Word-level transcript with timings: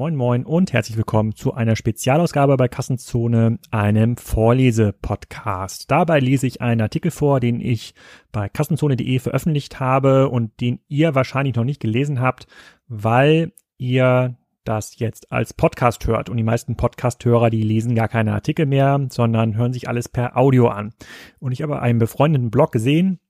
Moin 0.00 0.16
Moin 0.16 0.46
und 0.46 0.72
herzlich 0.72 0.96
willkommen 0.96 1.34
zu 1.34 1.52
einer 1.52 1.76
Spezialausgabe 1.76 2.56
bei 2.56 2.68
Kassenzone, 2.68 3.58
einem 3.70 4.16
Vorlese-Podcast. 4.16 5.90
Dabei 5.90 6.20
lese 6.20 6.46
ich 6.46 6.62
einen 6.62 6.80
Artikel 6.80 7.10
vor, 7.10 7.38
den 7.38 7.60
ich 7.60 7.92
bei 8.32 8.48
kassenzone.de 8.48 9.18
veröffentlicht 9.18 9.78
habe 9.78 10.30
und 10.30 10.58
den 10.62 10.80
ihr 10.88 11.14
wahrscheinlich 11.14 11.54
noch 11.54 11.64
nicht 11.64 11.82
gelesen 11.82 12.18
habt, 12.18 12.46
weil 12.88 13.52
ihr 13.76 14.38
das 14.64 14.98
jetzt 14.98 15.30
als 15.32 15.52
Podcast 15.52 16.06
hört. 16.06 16.30
Und 16.30 16.38
die 16.38 16.44
meisten 16.44 16.76
Podcast-Hörer, 16.76 17.50
die 17.50 17.62
lesen 17.62 17.94
gar 17.94 18.08
keine 18.08 18.32
Artikel 18.32 18.64
mehr, 18.64 19.06
sondern 19.10 19.54
hören 19.54 19.74
sich 19.74 19.86
alles 19.86 20.08
per 20.08 20.34
Audio 20.34 20.68
an. 20.68 20.94
Und 21.40 21.52
ich 21.52 21.60
habe 21.60 21.82
einen 21.82 21.98
befreundeten 21.98 22.50
Blog 22.50 22.72
gesehen, 22.72 23.20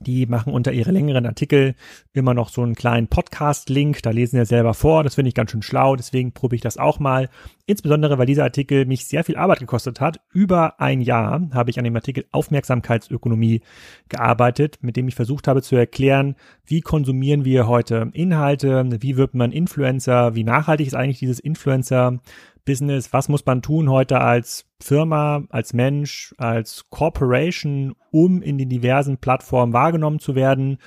die 0.00 0.26
machen 0.26 0.52
unter 0.52 0.72
ihre 0.72 0.90
längeren 0.90 1.26
Artikel 1.26 1.74
immer 2.12 2.34
noch 2.34 2.48
so 2.48 2.62
einen 2.62 2.74
kleinen 2.74 3.08
Podcast-Link. 3.08 4.02
Da 4.02 4.10
lesen 4.10 4.38
sie 4.38 4.46
selber 4.46 4.74
vor. 4.74 5.04
Das 5.04 5.14
finde 5.14 5.28
ich 5.28 5.34
ganz 5.34 5.50
schön 5.50 5.62
schlau. 5.62 5.96
Deswegen 5.96 6.32
probiere 6.32 6.56
ich 6.56 6.62
das 6.62 6.76
auch 6.76 6.98
mal. 6.98 7.28
Insbesondere, 7.66 8.18
weil 8.18 8.26
dieser 8.26 8.44
Artikel 8.44 8.86
mich 8.86 9.04
sehr 9.06 9.22
viel 9.22 9.36
Arbeit 9.36 9.60
gekostet 9.60 10.00
hat. 10.00 10.20
Über 10.32 10.80
ein 10.80 11.00
Jahr 11.00 11.48
habe 11.54 11.70
ich 11.70 11.78
an 11.78 11.84
dem 11.84 11.94
Artikel 11.94 12.24
Aufmerksamkeitsökonomie 12.32 13.62
gearbeitet, 14.08 14.78
mit 14.82 14.96
dem 14.96 15.08
ich 15.08 15.14
versucht 15.14 15.46
habe 15.46 15.62
zu 15.62 15.76
erklären, 15.76 16.34
wie 16.66 16.80
konsumieren 16.80 17.44
wir 17.44 17.68
heute 17.68 18.10
Inhalte, 18.12 18.84
wie 19.00 19.16
wird 19.16 19.34
man 19.34 19.52
Influencer, 19.52 20.34
wie 20.34 20.44
nachhaltig 20.44 20.88
ist 20.88 20.94
eigentlich 20.94 21.20
dieses 21.20 21.38
Influencer 21.38 22.18
Business, 22.64 23.12
was 23.12 23.28
muss 23.28 23.44
man 23.44 23.62
tun 23.62 23.90
heute 23.90 24.20
als 24.20 24.64
Firma, 24.80 25.44
als 25.50 25.72
Mensch, 25.72 26.34
als 26.38 26.84
Corporation, 26.90 27.94
um 28.10 28.42
in 28.42 28.58
den 28.58 28.68
diversen 28.68 29.18
Plattformen 29.18 29.72
wahrgenommen 29.72 30.18
zu 30.18 30.34
werden 30.34 30.78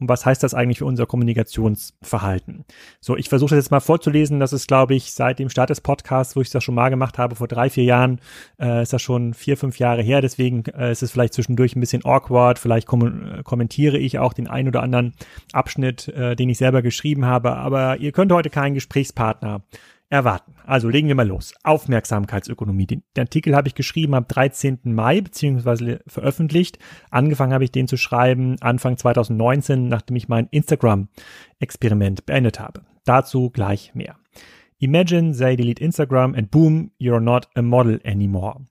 und 0.00 0.08
was 0.08 0.26
heißt 0.26 0.42
das 0.42 0.54
eigentlich 0.54 0.78
für 0.78 0.86
unser 0.86 1.06
Kommunikationsverhalten? 1.06 2.64
So, 3.00 3.16
ich 3.16 3.28
versuche 3.28 3.50
das 3.50 3.64
jetzt 3.64 3.70
mal 3.70 3.80
vorzulesen. 3.80 4.40
Das 4.40 4.52
ist, 4.52 4.66
glaube 4.66 4.94
ich, 4.94 5.12
seit 5.12 5.38
dem 5.38 5.48
Start 5.48 5.70
des 5.70 5.80
Podcasts, 5.80 6.34
wo 6.34 6.40
ich 6.40 6.50
das 6.50 6.64
schon 6.64 6.74
mal 6.74 6.88
gemacht 6.88 7.16
habe, 7.16 7.36
vor 7.36 7.46
drei, 7.46 7.70
vier 7.70 7.84
Jahren, 7.84 8.20
äh, 8.60 8.82
ist 8.82 8.92
das 8.92 9.02
schon 9.02 9.34
vier, 9.34 9.56
fünf 9.56 9.78
Jahre 9.78 10.02
her. 10.02 10.20
Deswegen 10.20 10.64
äh, 10.66 10.90
ist 10.90 11.02
es 11.02 11.12
vielleicht 11.12 11.34
zwischendurch 11.34 11.76
ein 11.76 11.80
bisschen 11.80 12.04
awkward. 12.04 12.58
Vielleicht 12.58 12.88
kom 12.88 13.42
kommentiere 13.44 13.96
ich 13.96 14.18
auch 14.18 14.32
den 14.32 14.48
ein 14.48 14.66
oder 14.66 14.82
anderen 14.82 15.14
Abschnitt, 15.52 16.08
äh, 16.08 16.34
den 16.34 16.48
ich 16.48 16.58
selber 16.58 16.82
geschrieben 16.82 17.24
habe. 17.24 17.56
Aber 17.56 17.98
ihr 17.98 18.10
könnt 18.10 18.32
heute 18.32 18.50
keinen 18.50 18.74
Gesprächspartner 18.74 19.62
erwarten. 20.10 20.54
Also 20.64 20.88
legen 20.88 21.08
wir 21.08 21.14
mal 21.14 21.26
los. 21.26 21.54
Aufmerksamkeitsökonomie. 21.62 22.86
Den, 22.86 23.02
Artikel 23.16 23.54
habe 23.56 23.68
ich 23.68 23.74
geschrieben 23.74 24.14
am 24.14 24.26
13. 24.26 24.80
Mai 24.84 25.20
beziehungsweise 25.20 26.00
veröffentlicht. 26.06 26.78
Angefangen 27.10 27.52
habe 27.52 27.64
ich 27.64 27.72
den 27.72 27.88
zu 27.88 27.96
schreiben 27.96 28.56
Anfang 28.60 28.96
2019, 28.96 29.88
nachdem 29.88 30.16
ich 30.16 30.28
mein 30.28 30.48
Instagram-Experiment 30.50 32.26
beendet 32.26 32.60
habe. 32.60 32.82
Dazu 33.04 33.50
gleich 33.50 33.94
mehr. 33.94 34.16
Imagine 34.78 35.36
they 35.36 35.56
delete 35.56 35.82
Instagram 35.82 36.34
and 36.34 36.50
boom, 36.50 36.90
you're 37.00 37.20
not 37.20 37.48
a 37.54 37.62
model 37.62 38.00
anymore. 38.04 38.66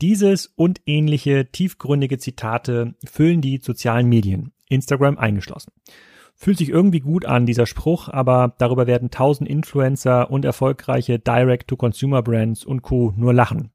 Dieses 0.00 0.46
und 0.56 0.80
ähnliche 0.86 1.50
tiefgründige 1.50 2.18
Zitate 2.18 2.94
füllen 3.04 3.40
die 3.40 3.58
sozialen 3.58 4.08
Medien, 4.08 4.52
Instagram 4.68 5.16
eingeschlossen. 5.16 5.72
Fühlt 6.36 6.58
sich 6.58 6.68
irgendwie 6.68 7.00
gut 7.00 7.24
an, 7.24 7.46
dieser 7.46 7.66
Spruch, 7.66 8.08
aber 8.08 8.54
darüber 8.58 8.86
werden 8.86 9.10
tausend 9.10 9.48
Influencer 9.48 10.30
und 10.30 10.44
erfolgreiche 10.44 11.18
Direct-to-Consumer-Brands 11.18 12.64
und 12.64 12.82
Co. 12.82 13.14
nur 13.16 13.32
lachen. 13.32 13.70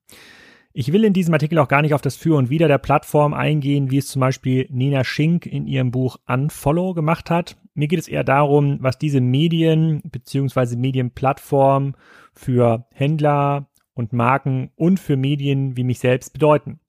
Ich 0.71 0.93
will 0.93 1.03
in 1.03 1.13
diesem 1.13 1.33
Artikel 1.33 1.57
auch 1.57 1.67
gar 1.67 1.81
nicht 1.81 1.93
auf 1.93 2.01
das 2.01 2.15
Für 2.15 2.37
und 2.37 2.49
Wider 2.49 2.67
der 2.67 2.77
Plattform 2.77 3.33
eingehen, 3.33 3.89
wie 3.89 3.97
es 3.97 4.07
zum 4.07 4.19
Beispiel 4.19 4.67
Nina 4.69 5.03
Schink 5.03 5.45
in 5.45 5.65
ihrem 5.65 5.89
Buch 5.89 6.17
Unfollow 6.27 6.93
gemacht 6.93 7.31
hat. 7.31 7.57
Mir 7.73 7.87
geht 7.87 7.99
es 7.99 8.07
eher 8.07 8.23
darum, 8.23 8.77
was 8.81 8.99
diese 8.99 9.19
Medien 9.19 10.01
bzw. 10.03 10.75
Medienplattformen 10.75 11.95
für 12.33 12.85
Händler 12.93 13.67
und 13.93 14.13
Marken 14.13 14.71
und 14.75 14.99
für 14.99 15.17
Medien 15.17 15.75
wie 15.75 15.83
mich 15.83 15.99
selbst 15.99 16.33
bedeuten. 16.33 16.79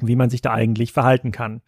Wie 0.00 0.16
man 0.16 0.28
sich 0.28 0.42
da 0.42 0.52
eigentlich 0.52 0.92
verhalten 0.92 1.32
kann. 1.32 1.62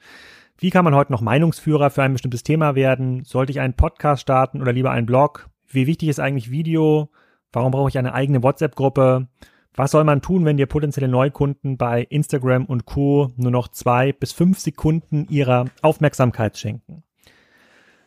Wie 0.59 0.71
kann 0.71 0.87
man 0.87 0.95
heute 0.95 1.13
noch 1.13 1.21
Meinungsführer 1.21 1.91
für 1.91 2.03
ein 2.03 2.15
bestimmtes 2.15 2.43
Thema 2.43 2.75
werden? 2.75 3.25
Sollte 3.25 3.53
ich 3.53 3.61
einen 3.61 3.75
Podcast 3.75 4.23
starten 4.23 4.63
oder 4.63 4.73
lieber 4.73 4.91
einen 4.91 5.05
Blog? 5.05 5.51
Wie 5.69 5.87
wichtig 5.87 6.09
ist 6.09 6.19
eigentlich 6.19 6.51
Video? 6.51 7.11
Warum 7.53 7.73
brauche 7.73 7.91
ich 7.91 7.99
eine 7.99 8.15
eigene 8.15 8.43
WhatsApp-Gruppe? 8.43 9.29
Was 9.75 9.91
soll 9.91 10.05
man 10.05 10.23
tun, 10.23 10.47
wenn 10.47 10.57
dir 10.57 10.65
potenzielle 10.65 11.09
Neukunden 11.09 11.77
bei 11.77 12.05
Instagram 12.05 12.65
und 12.65 12.87
Co. 12.87 13.33
nur 13.37 13.51
noch 13.51 13.69
zwei 13.69 14.15
bis 14.15 14.33
fünf 14.33 14.59
Sekunden 14.59 15.27
ihrer 15.29 15.67
Aufmerksamkeit 15.83 16.57
schenken? 16.57 17.03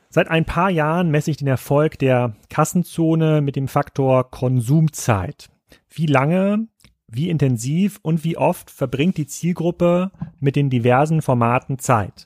Seit 0.10 0.28
ein 0.28 0.46
paar 0.46 0.72
Jahren 0.72 1.12
messe 1.12 1.30
ich 1.30 1.38
den 1.38 1.48
Erfolg 1.48 2.00
der 2.00 2.34
Kassenzone 2.50 3.42
mit 3.42 3.58
dem 3.58 3.68
Faktor 3.68 4.32
Konsumzeit. 4.32 5.52
Wie 5.88 6.08
lange, 6.08 6.68
wie 7.08 7.30
intensiv 7.30 8.00
und 8.02 8.24
wie 8.24 8.38
oft 8.38 8.72
verbringt 8.72 9.18
die 9.18 9.28
Zielgruppe 9.28 10.10
mit 10.40 10.56
den 10.56 10.72
diversen 10.72 11.22
Formaten 11.22 11.78
Zeit? 11.78 12.26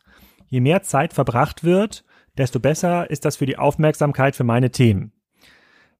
Je 0.54 0.62
mehr 0.62 0.84
Zeit 0.84 1.14
verbracht 1.14 1.64
wird, 1.64 2.06
desto 2.38 2.60
besser 2.60 3.10
ist 3.10 3.26
das 3.26 3.38
für 3.38 3.48
die 3.48 3.58
Aufmerksamkeit 3.58 4.36
für 4.36 4.44
meine 4.44 4.70
Themen. 4.70 5.12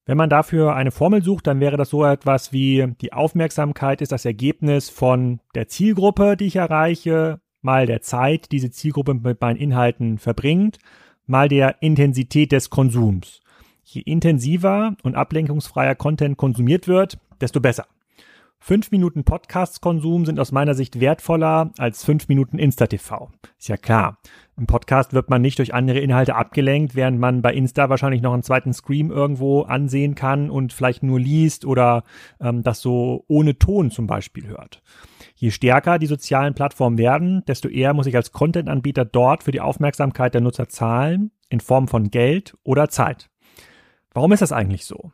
Wenn 0.06 0.16
man 0.16 0.30
dafür 0.30 0.76
eine 0.76 0.92
Formel 0.92 1.24
sucht, 1.24 1.48
dann 1.48 1.60
wäre 1.60 1.76
das 1.76 1.90
so 1.90 2.06
etwas 2.06 2.54
wie 2.54 2.94
die 3.02 3.14
Aufmerksamkeit 3.14 4.00
ist 4.00 4.12
das 4.12 4.26
Ergebnis 4.26 4.92
von 4.92 5.40
der 5.56 5.70
Zielgruppe, 5.70 6.38
die 6.38 6.46
ich 6.46 6.58
erreiche, 6.58 7.40
mal 7.64 7.88
der 7.88 8.02
Zeit, 8.02 8.52
die 8.52 8.58
diese 8.58 8.70
Zielgruppe 8.70 9.16
mit 9.16 9.42
meinen 9.42 9.58
Inhalten 9.58 10.20
verbringt, 10.20 10.78
mal 11.26 11.50
der 11.50 11.82
Intensität 11.82 12.52
des 12.52 12.70
Konsums. 12.70 13.42
Je 13.84 14.02
intensiver 14.02 14.96
und 15.02 15.16
ablenkungsfreier 15.16 15.96
Content 15.96 16.38
konsumiert 16.38 16.88
wird, 16.88 17.18
desto 17.42 17.60
besser. 17.60 17.88
Fünf 18.66 18.92
Minuten 18.92 19.26
Podcast-Konsum 19.26 20.26
sind 20.26 20.40
aus 20.40 20.54
meiner 20.54 20.74
Sicht 20.74 21.02
wertvoller 21.02 21.74
als 21.78 22.06
fünf 22.06 22.30
Minuten 22.30 22.58
Insta-TV. 22.58 23.30
Ist 23.60 23.68
ja 23.68 23.76
klar. 23.76 24.20
Im 24.56 24.68
Podcast 24.68 25.12
wird 25.12 25.30
man 25.30 25.42
nicht 25.42 25.60
durch 25.60 25.74
andere 25.74 26.00
Inhalte 26.00 26.36
abgelenkt, 26.36 26.96
während 26.96 27.20
man 27.20 27.42
bei 27.42 27.54
Insta 27.54 27.90
wahrscheinlich 27.90 28.22
noch 28.22 28.32
einen 28.32 28.42
zweiten 28.42 28.72
Scream 28.72 29.12
irgendwo 29.12 29.64
ansehen 29.64 30.16
kann 30.16 30.50
und 30.50 30.72
vielleicht 30.72 31.04
nur 31.04 31.20
liest 31.20 31.66
oder 31.66 32.06
ähm, 32.40 32.64
das 32.64 32.80
so 32.80 33.26
ohne 33.28 33.60
Ton 33.60 33.92
zum 33.92 34.08
Beispiel 34.08 34.48
hört. 34.48 34.82
Je 35.36 35.52
stärker 35.52 36.00
die 36.00 36.08
sozialen 36.08 36.54
Plattformen 36.54 36.98
werden, 36.98 37.44
desto 37.46 37.68
eher 37.68 37.94
muss 37.94 38.08
ich 38.08 38.16
als 38.16 38.32
Content-Anbieter 38.32 39.04
dort 39.04 39.44
für 39.44 39.52
die 39.52 39.60
Aufmerksamkeit 39.60 40.34
der 40.34 40.40
Nutzer 40.42 40.70
zahlen, 40.70 41.32
in 41.50 41.60
Form 41.60 41.90
von 41.90 42.12
Geld 42.12 42.56
oder 42.64 42.88
Zeit. 42.88 43.30
Warum 44.14 44.32
ist 44.32 44.42
das 44.42 44.54
eigentlich 44.54 44.86
so? 44.86 45.12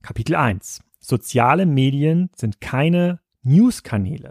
Kapitel 0.00 0.36
1 0.36 0.84
soziale 1.04 1.66
Medien 1.66 2.30
sind 2.34 2.60
keine 2.60 3.20
News-Kanäle. 3.42 4.30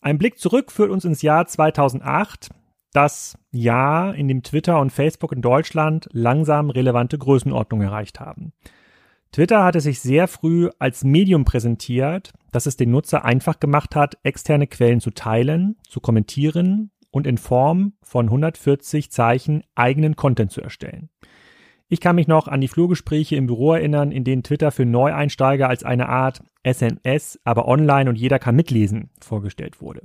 Ein 0.00 0.18
Blick 0.18 0.38
zurück 0.38 0.72
führt 0.72 0.90
uns 0.90 1.04
ins 1.04 1.22
Jahr 1.22 1.46
2008, 1.46 2.50
das 2.92 3.38
Jahr, 3.50 4.14
in 4.14 4.28
dem 4.28 4.42
Twitter 4.42 4.80
und 4.80 4.90
Facebook 4.90 5.32
in 5.32 5.42
Deutschland 5.42 6.08
langsam 6.12 6.70
relevante 6.70 7.18
Größenordnung 7.18 7.80
erreicht 7.80 8.20
haben. 8.20 8.52
Twitter 9.32 9.64
hatte 9.64 9.80
sich 9.80 10.00
sehr 10.00 10.28
früh 10.28 10.70
als 10.78 11.02
Medium 11.02 11.44
präsentiert, 11.44 12.32
das 12.52 12.66
es 12.66 12.76
den 12.76 12.90
Nutzer 12.90 13.24
einfach 13.24 13.58
gemacht 13.58 13.96
hat, 13.96 14.16
externe 14.22 14.68
Quellen 14.68 15.00
zu 15.00 15.10
teilen, 15.10 15.76
zu 15.88 16.00
kommentieren 16.00 16.90
und 17.10 17.26
in 17.26 17.38
Form 17.38 17.94
von 18.02 18.26
140 18.26 19.10
Zeichen 19.10 19.64
eigenen 19.74 20.14
Content 20.14 20.52
zu 20.52 20.60
erstellen. 20.60 21.10
Ich 21.94 22.00
kann 22.00 22.16
mich 22.16 22.26
noch 22.26 22.48
an 22.48 22.60
die 22.60 22.66
Flurgespräche 22.66 23.36
im 23.36 23.46
Büro 23.46 23.72
erinnern, 23.72 24.10
in 24.10 24.24
denen 24.24 24.42
Twitter 24.42 24.72
für 24.72 24.84
Neueinsteiger 24.84 25.68
als 25.68 25.84
eine 25.84 26.08
Art 26.08 26.42
SMS, 26.64 27.38
aber 27.44 27.68
online 27.68 28.10
und 28.10 28.16
jeder 28.16 28.40
kann 28.40 28.56
mitlesen, 28.56 29.10
vorgestellt 29.20 29.80
wurde. 29.80 30.02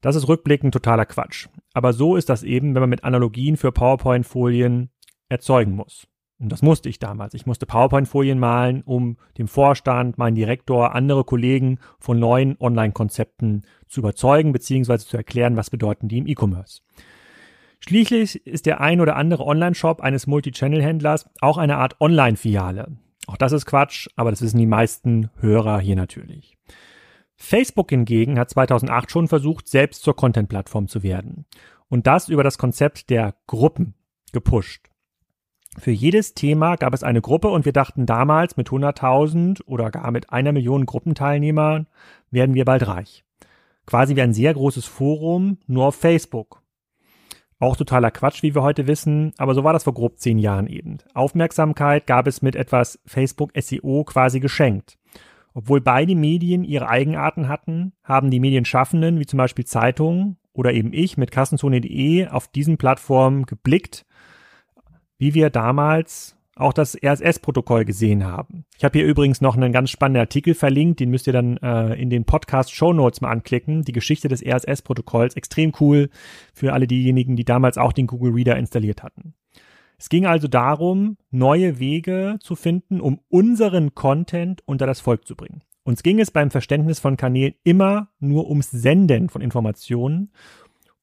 Das 0.00 0.14
ist 0.14 0.28
rückblickend 0.28 0.72
totaler 0.72 1.04
Quatsch. 1.04 1.48
Aber 1.74 1.92
so 1.92 2.14
ist 2.14 2.28
das 2.28 2.44
eben, 2.44 2.76
wenn 2.76 2.82
man 2.82 2.90
mit 2.90 3.02
Analogien 3.02 3.56
für 3.56 3.72
PowerPoint-Folien 3.72 4.90
erzeugen 5.28 5.74
muss. 5.74 6.06
Und 6.38 6.52
das 6.52 6.62
musste 6.62 6.88
ich 6.88 7.00
damals. 7.00 7.34
Ich 7.34 7.46
musste 7.46 7.66
PowerPoint-Folien 7.66 8.38
malen, 8.38 8.82
um 8.82 9.16
dem 9.38 9.48
Vorstand, 9.48 10.18
meinen 10.18 10.36
Direktor, 10.36 10.94
andere 10.94 11.24
Kollegen 11.24 11.80
von 11.98 12.20
neuen 12.20 12.56
Online-Konzepten 12.60 13.62
zu 13.88 13.98
überzeugen, 13.98 14.52
beziehungsweise 14.52 15.04
zu 15.04 15.16
erklären, 15.16 15.56
was 15.56 15.68
bedeuten 15.68 16.06
die 16.06 16.18
im 16.18 16.28
E-Commerce. 16.28 16.82
Schließlich 17.86 18.46
ist 18.46 18.66
der 18.66 18.80
ein 18.80 19.00
oder 19.00 19.16
andere 19.16 19.44
Online-Shop 19.44 20.00
eines 20.00 20.28
Multi-Channel-Händlers 20.28 21.28
auch 21.40 21.58
eine 21.58 21.78
Art 21.78 22.00
Online-Filiale. 22.00 22.96
Auch 23.26 23.36
das 23.36 23.52
ist 23.52 23.66
Quatsch, 23.66 24.08
aber 24.14 24.30
das 24.30 24.40
wissen 24.40 24.58
die 24.58 24.66
meisten 24.66 25.30
Hörer 25.40 25.80
hier 25.80 25.96
natürlich. 25.96 26.56
Facebook 27.34 27.90
hingegen 27.90 28.38
hat 28.38 28.50
2008 28.50 29.10
schon 29.10 29.26
versucht, 29.26 29.68
selbst 29.68 30.02
zur 30.02 30.14
Content-Plattform 30.14 30.86
zu 30.86 31.02
werden. 31.02 31.44
Und 31.88 32.06
das 32.06 32.28
über 32.28 32.44
das 32.44 32.56
Konzept 32.56 33.10
der 33.10 33.34
Gruppen 33.48 33.94
gepusht. 34.32 34.88
Für 35.78 35.90
jedes 35.90 36.34
Thema 36.34 36.76
gab 36.76 36.94
es 36.94 37.02
eine 37.02 37.20
Gruppe 37.20 37.48
und 37.48 37.64
wir 37.64 37.72
dachten 37.72 38.06
damals 38.06 38.56
mit 38.56 38.68
100.000 38.68 39.64
oder 39.64 39.90
gar 39.90 40.10
mit 40.12 40.30
einer 40.30 40.52
Million 40.52 40.86
Gruppenteilnehmern 40.86 41.88
werden 42.30 42.54
wir 42.54 42.64
bald 42.64 42.86
reich. 42.86 43.24
Quasi 43.86 44.14
wie 44.14 44.22
ein 44.22 44.34
sehr 44.34 44.54
großes 44.54 44.84
Forum, 44.84 45.58
nur 45.66 45.86
auf 45.86 45.96
Facebook. 45.96 46.61
Auch 47.62 47.76
totaler 47.76 48.10
Quatsch, 48.10 48.42
wie 48.42 48.56
wir 48.56 48.62
heute 48.64 48.88
wissen, 48.88 49.34
aber 49.38 49.54
so 49.54 49.62
war 49.62 49.72
das 49.72 49.84
vor 49.84 49.94
grob 49.94 50.18
zehn 50.18 50.36
Jahren 50.40 50.66
eben. 50.66 50.98
Aufmerksamkeit 51.14 52.08
gab 52.08 52.26
es 52.26 52.42
mit 52.42 52.56
etwas 52.56 52.98
Facebook 53.06 53.52
SEO 53.56 54.02
quasi 54.02 54.40
geschenkt. 54.40 54.98
Obwohl 55.54 55.80
beide 55.80 56.16
Medien 56.16 56.64
ihre 56.64 56.88
Eigenarten 56.88 57.46
hatten, 57.46 57.92
haben 58.02 58.32
die 58.32 58.40
Medienschaffenden, 58.40 59.20
wie 59.20 59.26
zum 59.26 59.36
Beispiel 59.36 59.64
Zeitungen 59.64 60.38
oder 60.52 60.72
eben 60.72 60.92
ich 60.92 61.16
mit 61.16 61.30
Kassenzone.de 61.30 62.26
auf 62.26 62.48
diesen 62.48 62.78
Plattformen 62.78 63.46
geblickt, 63.46 64.06
wie 65.18 65.34
wir 65.34 65.48
damals 65.48 66.36
auch 66.54 66.72
das 66.72 66.96
RSS-Protokoll 67.02 67.84
gesehen 67.84 68.24
haben. 68.24 68.64
Ich 68.76 68.84
habe 68.84 68.98
hier 68.98 69.06
übrigens 69.06 69.40
noch 69.40 69.56
einen 69.56 69.72
ganz 69.72 69.90
spannenden 69.90 70.20
Artikel 70.20 70.54
verlinkt, 70.54 71.00
den 71.00 71.10
müsst 71.10 71.26
ihr 71.26 71.32
dann 71.32 71.56
äh, 71.58 71.94
in 71.94 72.10
den 72.10 72.24
Podcast-Show 72.24 72.92
Notes 72.92 73.20
mal 73.20 73.30
anklicken. 73.30 73.82
Die 73.82 73.92
Geschichte 73.92 74.28
des 74.28 74.44
RSS-Protokolls, 74.44 75.34
extrem 75.34 75.72
cool 75.80 76.10
für 76.52 76.72
alle 76.72 76.86
diejenigen, 76.86 77.36
die 77.36 77.44
damals 77.44 77.78
auch 77.78 77.92
den 77.92 78.06
Google 78.06 78.32
Reader 78.32 78.56
installiert 78.56 79.02
hatten. 79.02 79.34
Es 79.98 80.08
ging 80.08 80.26
also 80.26 80.48
darum, 80.48 81.16
neue 81.30 81.78
Wege 81.78 82.38
zu 82.40 82.56
finden, 82.56 83.00
um 83.00 83.20
unseren 83.28 83.94
Content 83.94 84.62
unter 84.66 84.86
das 84.86 85.00
Volk 85.00 85.26
zu 85.26 85.36
bringen. 85.36 85.62
Uns 85.84 86.02
ging 86.02 86.20
es 86.20 86.30
beim 86.30 86.50
Verständnis 86.50 86.98
von 86.98 87.16
Kanälen 87.16 87.54
immer 87.64 88.08
nur 88.20 88.48
ums 88.48 88.70
Senden 88.70 89.28
von 89.28 89.42
Informationen, 89.42 90.32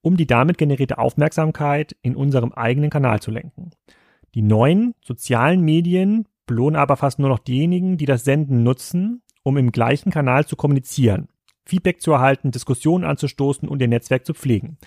um 0.01 0.15
die 0.15 0.27
damit 0.27 0.57
generierte 0.57 0.97
Aufmerksamkeit 0.97 1.95
in 2.01 2.15
unserem 2.15 2.53
eigenen 2.53 2.89
Kanal 2.89 3.21
zu 3.21 3.31
lenken. 3.31 3.71
Die 4.35 4.41
neuen 4.41 4.95
sozialen 5.01 5.61
Medien 5.61 6.27
belohnen 6.45 6.75
aber 6.75 6.97
fast 6.97 7.19
nur 7.19 7.29
noch 7.29 7.39
diejenigen, 7.39 7.97
die 7.97 8.05
das 8.05 8.23
Senden 8.23 8.63
nutzen, 8.63 9.21
um 9.43 9.57
im 9.57 9.71
gleichen 9.71 10.11
Kanal 10.11 10.45
zu 10.45 10.55
kommunizieren, 10.55 11.29
Feedback 11.65 12.01
zu 12.01 12.11
erhalten, 12.11 12.51
Diskussionen 12.51 13.03
anzustoßen 13.03 13.67
und 13.69 13.81
ihr 13.81 13.87
Netzwerk 13.87 14.25
zu 14.25 14.33
pflegen. 14.33 14.77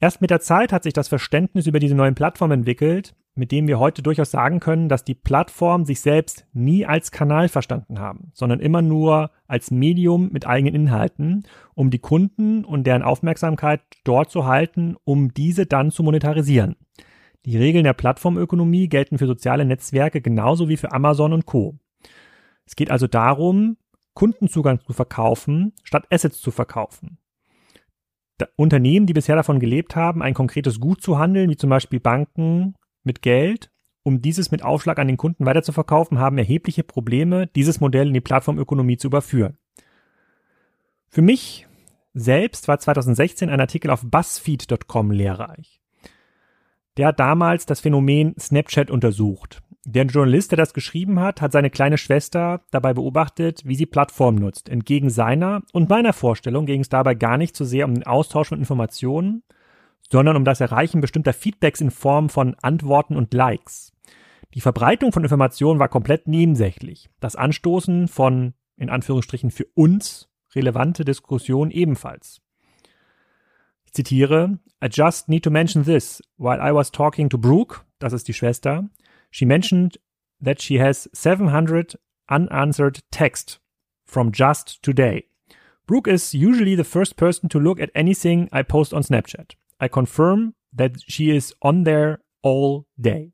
Erst 0.00 0.20
mit 0.20 0.30
der 0.30 0.40
Zeit 0.40 0.72
hat 0.72 0.82
sich 0.82 0.94
das 0.94 1.08
Verständnis 1.08 1.66
über 1.66 1.78
diese 1.78 1.94
neuen 1.94 2.14
Plattformen 2.14 2.60
entwickelt, 2.60 3.14
mit 3.34 3.52
dem 3.52 3.68
wir 3.68 3.78
heute 3.78 4.02
durchaus 4.02 4.30
sagen 4.30 4.58
können, 4.58 4.88
dass 4.88 5.04
die 5.04 5.14
Plattformen 5.14 5.84
sich 5.84 6.00
selbst 6.00 6.46
nie 6.52 6.86
als 6.86 7.10
Kanal 7.10 7.48
verstanden 7.48 8.00
haben, 8.00 8.32
sondern 8.34 8.60
immer 8.60 8.82
nur 8.82 9.30
als 9.46 9.70
Medium 9.70 10.30
mit 10.32 10.46
eigenen 10.46 10.74
Inhalten, 10.74 11.44
um 11.74 11.90
die 11.90 11.98
Kunden 11.98 12.64
und 12.64 12.86
deren 12.86 13.02
Aufmerksamkeit 13.02 13.82
dort 14.04 14.30
zu 14.30 14.46
halten, 14.46 14.96
um 15.04 15.32
diese 15.34 15.66
dann 15.66 15.90
zu 15.90 16.02
monetarisieren. 16.02 16.76
Die 17.46 17.56
Regeln 17.56 17.84
der 17.84 17.94
Plattformökonomie 17.94 18.88
gelten 18.88 19.18
für 19.18 19.26
soziale 19.26 19.64
Netzwerke 19.64 20.20
genauso 20.20 20.68
wie 20.68 20.76
für 20.76 20.92
Amazon 20.92 21.32
und 21.32 21.46
Co. 21.46 21.78
Es 22.66 22.76
geht 22.76 22.90
also 22.90 23.06
darum, 23.06 23.76
Kundenzugang 24.14 24.80
zu 24.80 24.92
verkaufen, 24.92 25.72
statt 25.82 26.06
Assets 26.10 26.40
zu 26.40 26.50
verkaufen. 26.50 27.18
Da 28.38 28.46
Unternehmen, 28.56 29.06
die 29.06 29.12
bisher 29.12 29.36
davon 29.36 29.60
gelebt 29.60 29.96
haben, 29.96 30.22
ein 30.22 30.34
konkretes 30.34 30.80
Gut 30.80 31.02
zu 31.02 31.18
handeln, 31.18 31.50
wie 31.50 31.56
zum 31.56 31.70
Beispiel 31.70 32.00
Banken 32.00 32.74
mit 33.02 33.22
Geld, 33.22 33.70
um 34.02 34.22
dieses 34.22 34.50
mit 34.50 34.62
Aufschlag 34.62 34.98
an 34.98 35.08
den 35.08 35.16
Kunden 35.16 35.46
weiterzuverkaufen, 35.46 36.18
haben 36.18 36.38
erhebliche 36.38 36.82
Probleme, 36.82 37.46
dieses 37.48 37.80
Modell 37.80 38.08
in 38.08 38.14
die 38.14 38.20
Plattformökonomie 38.20 38.96
zu 38.96 39.08
überführen. 39.08 39.58
Für 41.08 41.22
mich 41.22 41.66
selbst 42.14 42.68
war 42.68 42.78
2016 42.78 43.50
ein 43.50 43.60
Artikel 43.60 43.90
auf 43.90 44.02
BuzzFeed.com 44.04 45.10
lehrreich. 45.10 45.80
Der 46.96 47.08
hat 47.08 47.20
damals 47.20 47.66
das 47.66 47.80
Phänomen 47.80 48.34
Snapchat 48.38 48.90
untersucht. 48.90 49.62
Der 49.86 50.04
Journalist, 50.04 50.50
der 50.52 50.58
das 50.58 50.74
geschrieben 50.74 51.20
hat, 51.20 51.40
hat 51.40 51.52
seine 51.52 51.70
kleine 51.70 51.96
Schwester 51.96 52.60
dabei 52.70 52.92
beobachtet, 52.92 53.62
wie 53.64 53.74
sie 53.74 53.86
Plattformen 53.86 54.38
nutzt. 54.38 54.68
Entgegen 54.68 55.08
seiner 55.08 55.62
und 55.72 55.88
meiner 55.88 56.12
Vorstellung 56.12 56.66
ging 56.66 56.82
es 56.82 56.90
dabei 56.90 57.14
gar 57.14 57.38
nicht 57.38 57.56
so 57.56 57.64
sehr 57.64 57.86
um 57.86 57.94
den 57.94 58.06
Austausch 58.06 58.48
von 58.48 58.58
Informationen, 58.58 59.42
sondern 60.10 60.36
um 60.36 60.44
das 60.44 60.60
Erreichen 60.60 61.00
bestimmter 61.00 61.32
Feedbacks 61.32 61.80
in 61.80 61.90
Form 61.90 62.28
von 62.28 62.56
Antworten 62.60 63.16
und 63.16 63.32
Likes. 63.32 63.92
Die 64.54 64.60
Verbreitung 64.60 65.12
von 65.12 65.22
Informationen 65.22 65.78
war 65.78 65.88
komplett 65.88 66.26
nebensächlich. 66.26 67.08
Das 67.20 67.36
Anstoßen 67.36 68.08
von, 68.08 68.54
in 68.76 68.90
Anführungsstrichen, 68.90 69.50
für 69.50 69.66
uns 69.74 70.28
relevante 70.54 71.04
Diskussionen 71.04 71.70
ebenfalls. 71.70 72.42
Ich 73.90 73.96
zitiere, 73.96 74.58
I 74.80 74.88
just 74.88 75.28
need 75.28 75.42
to 75.42 75.50
mention 75.50 75.84
this. 75.84 76.22
While 76.36 76.60
I 76.60 76.70
was 76.70 76.92
talking 76.92 77.28
to 77.28 77.38
Brooke, 77.38 77.84
das 77.98 78.12
ist 78.12 78.28
die 78.28 78.32
Schwester, 78.32 78.88
she 79.32 79.44
mentioned 79.44 79.98
that 80.40 80.62
she 80.62 80.78
has 80.78 81.08
700 81.12 81.98
unanswered 82.28 83.00
text 83.10 83.58
from 84.06 84.30
just 84.30 84.80
today. 84.82 85.26
Brooke 85.88 86.06
is 86.06 86.34
usually 86.34 86.76
the 86.76 86.84
first 86.84 87.16
person 87.16 87.48
to 87.48 87.58
look 87.58 87.80
at 87.80 87.90
anything 87.94 88.48
I 88.52 88.62
post 88.62 88.94
on 88.94 89.02
Snapchat. 89.02 89.56
I 89.80 89.88
confirm 89.88 90.54
that 90.72 91.00
she 91.08 91.34
is 91.34 91.52
on 91.60 91.82
there 91.82 92.20
all 92.42 92.86
day. 93.00 93.32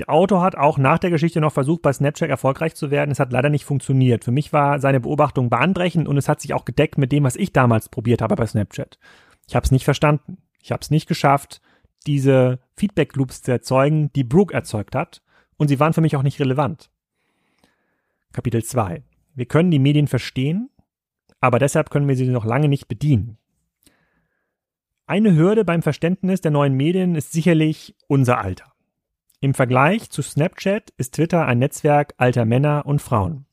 Der 0.00 0.10
Autor 0.10 0.42
hat 0.42 0.56
auch 0.56 0.76
nach 0.76 0.98
der 0.98 1.10
Geschichte 1.10 1.40
noch 1.40 1.52
versucht, 1.52 1.82
bei 1.82 1.92
Snapchat 1.92 2.28
erfolgreich 2.28 2.74
zu 2.74 2.90
werden. 2.90 3.12
Es 3.12 3.20
hat 3.20 3.32
leider 3.32 3.48
nicht 3.48 3.64
funktioniert. 3.64 4.24
Für 4.24 4.32
mich 4.32 4.52
war 4.52 4.80
seine 4.80 5.00
Beobachtung 5.00 5.50
bahnbrechend 5.50 6.08
und 6.08 6.16
es 6.16 6.28
hat 6.28 6.40
sich 6.40 6.52
auch 6.52 6.64
gedeckt 6.64 6.98
mit 6.98 7.12
dem, 7.12 7.24
was 7.24 7.36
ich 7.36 7.52
damals 7.52 7.88
probiert 7.88 8.20
habe 8.20 8.34
bei 8.34 8.46
Snapchat. 8.46 8.98
Ich 9.46 9.54
habe 9.54 9.64
es 9.64 9.70
nicht 9.70 9.84
verstanden. 9.84 10.38
Ich 10.60 10.72
habe 10.72 10.80
es 10.80 10.90
nicht 10.90 11.06
geschafft, 11.06 11.60
diese 12.06 12.58
Feedback-Loops 12.76 13.42
zu 13.42 13.52
erzeugen, 13.52 14.10
die 14.14 14.24
Brooke 14.24 14.54
erzeugt 14.54 14.94
hat. 14.94 15.22
Und 15.56 15.68
sie 15.68 15.78
waren 15.78 15.92
für 15.92 16.00
mich 16.00 16.16
auch 16.16 16.22
nicht 16.22 16.40
relevant. 16.40 16.90
Kapitel 18.32 18.64
2. 18.64 19.02
Wir 19.34 19.46
können 19.46 19.70
die 19.70 19.78
Medien 19.78 20.08
verstehen, 20.08 20.70
aber 21.40 21.58
deshalb 21.58 21.90
können 21.90 22.08
wir 22.08 22.16
sie 22.16 22.26
noch 22.26 22.44
lange 22.44 22.68
nicht 22.68 22.88
bedienen. 22.88 23.38
Eine 25.06 25.36
Hürde 25.36 25.64
beim 25.64 25.82
Verständnis 25.82 26.40
der 26.40 26.50
neuen 26.50 26.74
Medien 26.74 27.14
ist 27.14 27.32
sicherlich 27.32 27.94
unser 28.08 28.38
Alter. 28.38 28.73
Im 29.44 29.52
Vergleich 29.52 30.08
zu 30.08 30.22
Snapchat 30.22 30.94
ist 30.96 31.16
Twitter 31.16 31.44
ein 31.44 31.58
Netzwerk 31.58 32.14
alter 32.16 32.46
Männer 32.46 32.84
und 32.86 33.02
Frauen. 33.02 33.44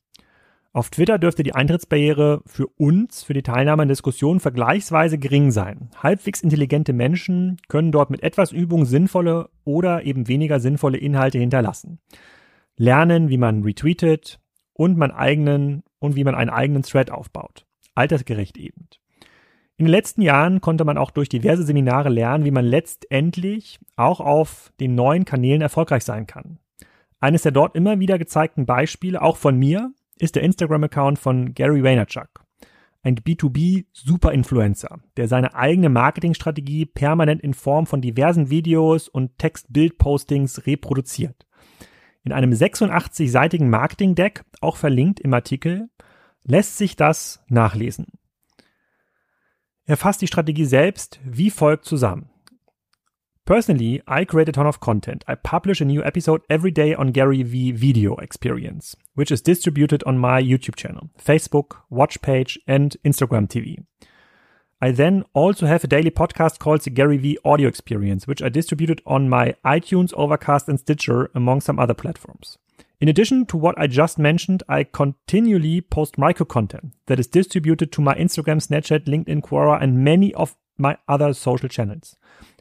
Auf 0.72 0.88
Twitter 0.88 1.18
dürfte 1.18 1.42
die 1.42 1.54
Eintrittsbarriere 1.54 2.40
für 2.46 2.66
uns, 2.78 3.24
für 3.24 3.34
die 3.34 3.42
Teilnahme 3.42 3.82
an 3.82 3.88
Diskussionen 3.88 4.40
vergleichsweise 4.40 5.18
gering 5.18 5.50
sein. 5.50 5.90
Halbwegs 6.02 6.40
intelligente 6.40 6.94
Menschen 6.94 7.58
können 7.68 7.92
dort 7.92 8.08
mit 8.08 8.22
etwas 8.22 8.52
Übung 8.52 8.86
sinnvolle 8.86 9.50
oder 9.64 10.04
eben 10.04 10.28
weniger 10.28 10.60
sinnvolle 10.60 10.96
Inhalte 10.96 11.36
hinterlassen. 11.36 11.98
Lernen, 12.78 13.28
wie 13.28 13.36
man 13.36 13.62
retweetet 13.62 14.40
und 14.72 14.96
man 14.96 15.10
eigenen 15.10 15.82
und 15.98 16.16
wie 16.16 16.24
man 16.24 16.34
einen 16.34 16.48
eigenen 16.48 16.84
Thread 16.84 17.10
aufbaut. 17.10 17.66
Altersgerecht 17.94 18.56
eben. 18.56 18.88
In 19.82 19.86
den 19.86 19.94
letzten 19.94 20.22
Jahren 20.22 20.60
konnte 20.60 20.84
man 20.84 20.96
auch 20.96 21.10
durch 21.10 21.28
diverse 21.28 21.64
Seminare 21.64 22.08
lernen, 22.08 22.44
wie 22.44 22.52
man 22.52 22.64
letztendlich 22.64 23.80
auch 23.96 24.20
auf 24.20 24.72
den 24.78 24.94
neuen 24.94 25.24
Kanälen 25.24 25.60
erfolgreich 25.60 26.04
sein 26.04 26.28
kann. 26.28 26.60
Eines 27.18 27.42
der 27.42 27.50
dort 27.50 27.74
immer 27.74 27.98
wieder 27.98 28.16
gezeigten 28.16 28.64
Beispiele, 28.64 29.20
auch 29.20 29.36
von 29.36 29.56
mir, 29.56 29.92
ist 30.20 30.36
der 30.36 30.44
Instagram-Account 30.44 31.18
von 31.18 31.52
Gary 31.54 31.82
Vaynerchuk. 31.82 32.44
Ein 33.02 33.16
B2B-Super-Influencer, 33.16 35.00
der 35.16 35.26
seine 35.26 35.56
eigene 35.56 35.88
Marketingstrategie 35.88 36.86
permanent 36.86 37.42
in 37.42 37.52
Form 37.52 37.86
von 37.86 38.00
diversen 38.00 38.50
Videos 38.50 39.08
und 39.08 39.36
Text-Bild-Postings 39.38 40.64
reproduziert. 40.64 41.44
In 42.22 42.30
einem 42.30 42.52
86-seitigen 42.52 43.68
Marketing-Deck, 43.68 44.44
auch 44.60 44.76
verlinkt 44.76 45.18
im 45.18 45.34
Artikel, 45.34 45.88
lässt 46.44 46.78
sich 46.78 46.94
das 46.94 47.42
nachlesen. 47.48 48.06
Er 49.84 49.96
fasst 49.96 50.22
die 50.22 50.28
Strategie 50.28 50.64
selbst 50.64 51.18
wie 51.24 51.50
folgt 51.50 51.84
zusammen. 51.84 52.28
Personally, 53.44 54.00
I 54.06 54.24
create 54.24 54.48
a 54.48 54.52
ton 54.52 54.68
of 54.68 54.78
content. 54.78 55.24
I 55.26 55.34
publish 55.34 55.80
a 55.80 55.84
new 55.84 56.00
episode 56.04 56.42
every 56.48 56.70
day 56.70 56.94
on 56.94 57.12
Gary 57.12 57.42
V 57.42 57.72
Video 57.72 58.16
Experience, 58.18 58.96
which 59.16 59.32
is 59.32 59.42
distributed 59.42 60.04
on 60.04 60.16
my 60.16 60.40
YouTube 60.40 60.76
channel, 60.76 61.10
Facebook, 61.18 61.78
Watch 61.90 62.22
page, 62.22 62.60
and 62.68 62.96
Instagram 63.04 63.48
TV. 63.48 63.84
I 64.80 64.92
then 64.92 65.24
also 65.32 65.66
have 65.66 65.82
a 65.82 65.88
daily 65.88 66.12
podcast 66.12 66.60
called 66.60 66.82
the 66.82 66.90
Gary 66.90 67.16
V 67.16 67.36
Audio 67.44 67.66
Experience, 67.66 68.28
which 68.28 68.42
I 68.42 68.48
distributed 68.48 69.02
on 69.04 69.28
my 69.28 69.56
iTunes, 69.64 70.14
Overcast, 70.14 70.68
and 70.68 70.78
Stitcher, 70.78 71.28
among 71.34 71.60
some 71.60 71.80
other 71.80 71.94
platforms. 71.94 72.58
In 73.02 73.08
addition 73.08 73.46
to 73.46 73.56
what 73.56 73.76
I 73.76 73.88
just 73.88 74.16
mentioned, 74.16 74.62
I 74.68 74.84
continually 74.84 75.80
post 75.80 76.18
micro 76.18 76.46
content 76.46 76.94
that 77.06 77.18
is 77.18 77.26
distributed 77.26 77.90
to 77.90 78.00
my 78.00 78.14
Instagram, 78.14 78.64
Snapchat, 78.64 79.06
LinkedIn, 79.06 79.42
Quora, 79.42 79.82
and 79.82 80.04
many 80.04 80.32
of 80.34 80.54
my 80.78 80.96
other 81.08 81.34
social 81.34 81.68
channels. 81.68 82.14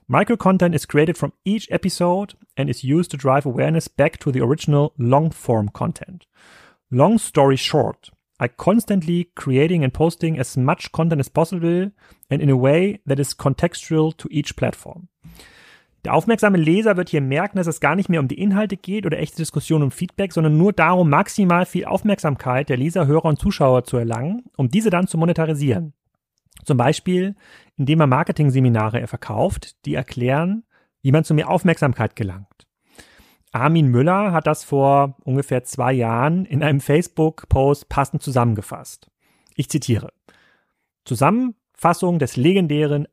Micro 0.08 0.36
content 0.36 0.74
is 0.74 0.88
created 0.88 1.16
from 1.16 1.34
each 1.46 1.68
episode 1.70 2.34
and 2.58 2.72
is 2.72 2.84
used 2.84 3.12
to 3.12 3.18
drive 3.18 3.46
awareness 3.46 3.88
back 3.88 4.18
to 4.18 4.32
the 4.32 4.42
original 4.44 4.96
long 4.98 5.30
form 5.30 5.70
content. 5.70 6.26
Long 6.90 7.20
story 7.20 7.56
short, 7.56 8.10
I 8.40 8.48
constantly 8.48 9.26
creating 9.36 9.84
and 9.84 9.94
posting 9.94 10.40
as 10.40 10.58
much 10.58 10.92
content 10.92 11.20
as 11.20 11.30
possible 11.30 11.92
and 12.32 12.42
in 12.42 12.50
a 12.50 12.58
way 12.58 13.00
that 13.06 13.20
is 13.20 13.36
contextual 13.36 14.18
to 14.18 14.28
each 14.32 14.56
platform. 14.56 15.08
Der 16.04 16.16
aufmerksame 16.16 16.58
Leser 16.58 16.98
wird 16.98 17.10
hier 17.10 17.22
merken, 17.22 17.58
dass 17.58 17.68
es 17.68 17.80
gar 17.80 17.96
nicht 17.96 18.10
mehr 18.10 18.20
um 18.20 18.28
die 18.28 18.40
Inhalte 18.40 18.76
geht 18.76 19.06
oder 19.06 19.20
echte 19.20 19.38
Diskussion 19.38 19.84
und 19.84 19.94
Feedback, 19.94 20.34
sondern 20.34 20.58
nur 20.58 20.74
darum, 20.74 21.10
maximal 21.10 21.66
viel 21.66 21.86
Aufmerksamkeit 21.86 22.70
der 22.70 22.78
Leser, 22.78 23.06
Hörer 23.06 23.26
und 23.26 23.40
Zuschauer 23.40 23.84
zu 23.84 23.98
erlangen, 23.98 24.44
um 24.58 24.70
diese 24.70 24.90
dann 24.90 25.08
zu 25.08 25.18
monetarisieren. 25.18 25.94
Zum 26.66 26.78
Beispiel, 26.78 27.36
indem 27.78 28.00
er 28.02 28.08
Marketing-Seminare 28.08 29.06
verkauft, 29.08 29.86
die 29.86 29.96
erklären, 29.96 30.64
wie 31.02 31.12
man 31.12 31.24
zu 31.24 31.34
mehr 31.34 31.50
Aufmerksamkeit 31.50 32.16
gelangt. 32.16 32.48
Armin 33.52 33.88
Müller 33.88 34.32
hat 34.32 34.48
das 34.48 34.64
vor 34.64 35.18
ungefähr 35.24 35.64
zwei 35.64 35.94
Jahren 35.94 36.46
in 36.46 36.64
einem 36.64 36.80
Facebook-Post 36.80 37.90
passend 37.90 38.24
zusammengefasst. 38.24 39.12
Ich 39.56 39.70
zitiere. 39.70 40.14
Zusammenfassung 41.04 42.18
des 42.18 42.38
legendären 42.38 43.08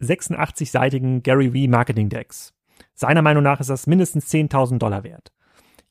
86-seitigen 0.00 1.22
Gary 1.22 1.50
V 1.50 1.70
Marketing 1.70 2.08
Decks. 2.08 2.54
Seiner 2.94 3.22
Meinung 3.22 3.42
nach 3.42 3.60
ist 3.60 3.70
das 3.70 3.86
mindestens 3.86 4.30
10.000 4.32 4.78
Dollar 4.78 5.04
wert. 5.04 5.32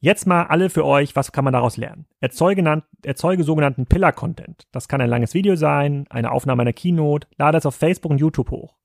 Jetzt 0.02 0.28
mal 0.28 0.44
alle 0.44 0.70
für 0.70 0.86
euch, 0.86 1.16
was 1.16 1.34
kann 1.34 1.44
man 1.44 1.54
daraus 1.54 1.76
lernen? 1.76 2.06
Erzeuge, 2.22 2.84
erzeuge 3.04 3.44
sogenannten 3.44 3.86
Pillar-Content. 3.86 4.68
Das 4.72 4.88
kann 4.88 5.02
ein 5.02 5.10
langes 5.10 5.34
Video 5.34 5.56
sein, 5.56 6.06
eine 6.10 6.32
Aufnahme 6.32 6.62
einer 6.62 6.72
Keynote, 6.72 7.28
lade 7.38 7.58
es 7.58 7.66
auf 7.66 7.76
Facebook 7.76 8.12
und 8.12 8.22
YouTube 8.22 8.50
hoch. 8.52 8.78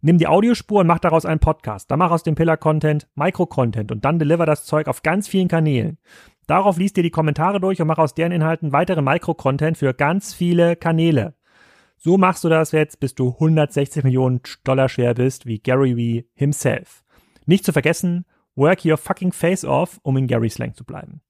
Nimm 0.00 0.18
die 0.18 0.26
Audiospur 0.26 0.80
und 0.80 0.86
mach 0.86 0.98
daraus 0.98 1.26
einen 1.26 1.40
Podcast. 1.40 1.90
Dann 1.90 1.98
mach 1.98 2.10
aus 2.10 2.22
dem 2.22 2.34
Pillar-Content 2.34 3.06
Micro-Content 3.14 3.92
und 3.92 4.04
dann 4.04 4.18
deliver 4.18 4.46
das 4.46 4.64
Zeug 4.64 4.88
auf 4.88 5.02
ganz 5.02 5.28
vielen 5.28 5.48
Kanälen. 5.48 5.98
Darauf 6.46 6.78
liest 6.78 6.96
dir 6.96 7.02
die 7.02 7.10
Kommentare 7.10 7.60
durch 7.60 7.80
und 7.80 7.86
mach 7.86 7.98
aus 7.98 8.14
deren 8.14 8.32
Inhalten 8.32 8.72
weitere 8.72 9.02
Micro-Content 9.02 9.76
für 9.76 9.92
ganz 9.94 10.34
viele 10.34 10.74
Kanäle. 10.76 11.34
So 12.04 12.18
machst 12.18 12.42
du 12.42 12.48
das 12.48 12.72
jetzt, 12.72 12.98
bis 12.98 13.14
du 13.14 13.28
160 13.28 14.02
Millionen 14.02 14.40
Dollar 14.64 14.88
schwer 14.88 15.14
bist, 15.14 15.46
wie 15.46 15.60
Gary 15.60 15.96
Vee 15.96 16.26
himself. 16.34 17.04
Nicht 17.46 17.64
zu 17.64 17.72
vergessen, 17.72 18.24
work 18.56 18.84
your 18.84 18.96
fucking 18.96 19.30
face 19.30 19.64
off, 19.64 20.00
um 20.02 20.16
in 20.16 20.26
Gary 20.26 20.50
Slang 20.50 20.74
zu 20.74 20.84
bleiben. 20.84 21.20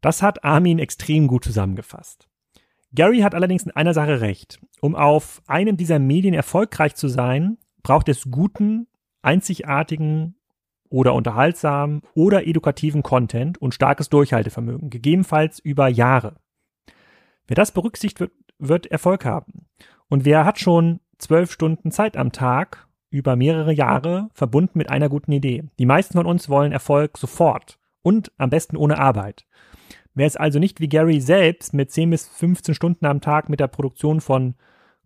Das 0.00 0.20
hat 0.20 0.42
Armin 0.42 0.80
extrem 0.80 1.28
gut 1.28 1.44
zusammengefasst. 1.44 2.28
Gary 2.92 3.20
hat 3.20 3.36
allerdings 3.36 3.62
in 3.62 3.70
einer 3.70 3.94
Sache 3.94 4.20
recht. 4.20 4.58
Um 4.80 4.96
auf 4.96 5.42
einem 5.46 5.76
dieser 5.76 6.00
Medien 6.00 6.34
erfolgreich 6.34 6.96
zu 6.96 7.06
sein, 7.06 7.58
braucht 7.84 8.08
es 8.08 8.32
guten, 8.32 8.88
einzigartigen 9.22 10.34
oder 10.88 11.14
unterhaltsamen 11.14 12.02
oder 12.14 12.48
edukativen 12.48 13.04
Content 13.04 13.58
und 13.58 13.76
starkes 13.76 14.08
Durchhaltevermögen, 14.08 14.90
gegebenenfalls 14.90 15.60
über 15.60 15.86
Jahre. 15.86 16.34
Wer 17.46 17.54
das 17.54 17.70
berücksichtigt, 17.70 18.18
wird, 18.18 18.32
wird 18.58 18.86
Erfolg 18.86 19.24
haben. 19.24 19.68
Und 20.10 20.24
wer 20.24 20.44
hat 20.44 20.58
schon 20.58 21.00
zwölf 21.18 21.52
Stunden 21.52 21.92
Zeit 21.92 22.16
am 22.16 22.32
Tag 22.32 22.88
über 23.10 23.36
mehrere 23.36 23.72
Jahre 23.72 24.28
verbunden 24.34 24.76
mit 24.76 24.90
einer 24.90 25.08
guten 25.08 25.32
Idee? 25.32 25.64
Die 25.78 25.86
meisten 25.86 26.14
von 26.14 26.26
uns 26.26 26.48
wollen 26.48 26.72
Erfolg 26.72 27.16
sofort 27.16 27.78
und 28.02 28.32
am 28.36 28.50
besten 28.50 28.76
ohne 28.76 28.98
Arbeit. 28.98 29.46
Wer 30.14 30.26
es 30.26 30.36
also 30.36 30.58
nicht 30.58 30.80
wie 30.80 30.88
Gary 30.88 31.20
selbst 31.20 31.72
mit 31.72 31.92
10 31.92 32.10
bis 32.10 32.26
15 32.26 32.74
Stunden 32.74 33.06
am 33.06 33.20
Tag 33.20 33.48
mit 33.48 33.60
der 33.60 33.68
Produktion 33.68 34.20
von 34.20 34.56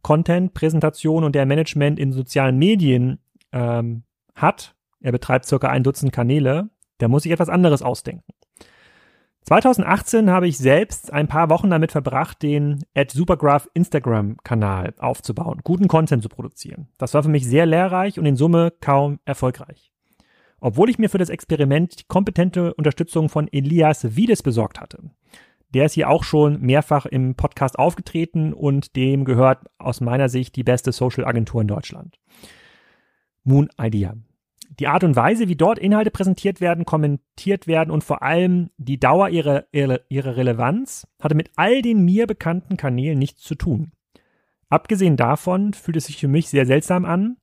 Content, 0.01 0.55
Präsentation 0.55 1.23
und 1.23 1.35
der 1.35 1.45
Management 1.45 1.99
in 1.99 2.13
sozialen 2.13 2.59
Medien 2.59 3.19
ähm, 3.53 4.05
hat, 4.35 4.75
er 5.01 5.13
betreibt 5.13 5.45
circa 5.45 5.69
ein 5.69 5.83
Dutzend 5.83 6.13
Kanäle, 6.13 6.71
der 7.01 7.09
muss 7.09 7.25
sich 7.25 7.33
etwas 7.33 7.51
anderes 7.51 7.83
ausdenken. 7.83 8.33
2018 9.45 10.31
habe 10.31 10.49
ich 10.49 10.57
selbst 10.57 11.13
ein 11.13 11.29
paar 11.29 11.51
Wochen 11.51 11.69
damit 11.69 11.93
verbracht, 11.93 12.43
den 12.43 12.83
at 12.95 13.11
Supergraph 13.11 13.69
Instagram-Kanal 13.75 14.95
aufzubauen, 14.99 15.61
guten 15.63 15.87
Content 15.87 16.23
zu 16.23 16.31
produzieren. 16.31 16.89
Das 16.97 17.13
war 17.13 17.23
für 17.23 17.29
mich 17.29 17.47
sehr 17.47 17.67
lehrreich 17.67 18.19
und 18.19 18.25
in 18.25 18.37
Summe 18.37 18.73
kaum 18.81 19.21
erfolgreich. 19.27 19.93
Obwohl 20.61 20.89
ich 20.89 20.99
mir 20.99 21.11
für 21.11 21.19
das 21.19 21.29
Experiment 21.29 22.01
die 22.01 22.05
kompetente 22.09 22.73
Unterstützung 22.73 23.29
von 23.29 23.49
Elias 23.53 24.17
Wiedes 24.17 24.43
besorgt 24.43 24.81
hatte. 24.81 25.11
Der 25.75 25.87
ist 25.87 25.93
hier 25.93 26.09
auch 26.09 26.25
schon 26.25 26.63
mehrfach 26.63 27.05
im 27.05 27.35
Podcast 27.35 27.79
aufgetreten 27.79 28.55
und 28.55 28.97
dem 28.97 29.27
gehört 29.27 29.67
aus 29.77 30.01
meiner 30.01 30.31
Sicht 30.31 30.57
die 30.57 30.65
beste 30.65 30.93
Social 30.93 31.27
Agentur 31.27 31.61
in 31.61 31.69
Deutschland. 31.69 32.19
Moon 33.43 33.69
Idea. 33.79 34.15
Die 34.79 34.89
Art 34.89 35.05
und 35.05 35.15
Weise, 35.15 35.49
wie 35.49 35.57
dort 35.57 35.79
Inhalte 35.79 36.11
präsentiert 36.11 36.61
werden, 36.61 36.85
kommentiert 36.85 37.67
werden 37.67 37.91
und 37.91 38.03
vor 38.03 38.23
allem 38.23 38.71
die 38.77 38.99
Dauer 38.99 39.29
ihrer, 39.29 39.65
ihrer, 39.73 40.01
Relevanz 40.11 41.07
hatte 41.21 41.35
mit 41.35 41.51
all 41.57 41.83
den 41.83 42.05
mir 42.05 42.27
bekannten 42.27 42.77
Kanälen 42.77 43.19
nichts 43.19 43.43
zu 43.43 43.55
tun. 43.55 43.93
Abgesehen 44.69 45.17
davon 45.17 45.75
fühlt 45.75 45.97
es 45.97 46.07
sich 46.07 46.17
für 46.17 46.29
mich 46.29 46.49
sehr 46.49 46.67
seltsam 46.67 47.05
an, 47.05 47.37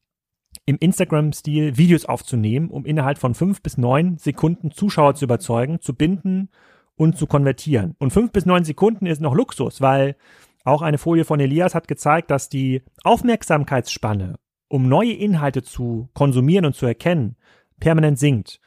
im 0.66 0.78
Instagram-Stil 0.78 1.78
Videos 1.78 2.06
aufzunehmen, 2.06 2.70
um 2.70 2.86
innerhalb 2.86 3.18
von 3.18 3.34
fünf 3.34 3.62
bis 3.62 3.78
neun 3.78 4.18
Sekunden 4.18 4.72
Zuschauer 4.72 5.16
zu 5.16 5.26
überzeugen, 5.26 5.80
zu 5.80 5.96
binden 5.96 6.50
und 6.96 7.18
zu 7.18 7.28
konvertieren. 7.28 7.96
Und 8.00 8.12
fünf 8.12 8.32
bis 8.32 8.46
neun 8.46 8.66
Sekunden 8.66 9.06
ist 9.06 9.22
noch 9.22 9.34
Luxus, 9.34 9.80
weil 9.80 10.18
auch 10.64 10.82
eine 10.82 10.98
Folie 10.98 11.26
von 11.26 11.40
Elias 11.40 11.74
hat 11.74 11.88
gezeigt, 11.88 12.30
dass 12.30 12.50
die 12.50 12.84
Aufmerksamkeitsspanne 13.04 14.36
um 14.72 14.88
neue 14.88 15.12
Inhalte 15.12 15.64
zu 15.64 16.10
konsumieren 16.14 16.66
und 16.66 16.76
zu 16.76 16.86
erkennen, 16.86 17.36
permanent 17.80 18.18
sinkt. 18.18 18.62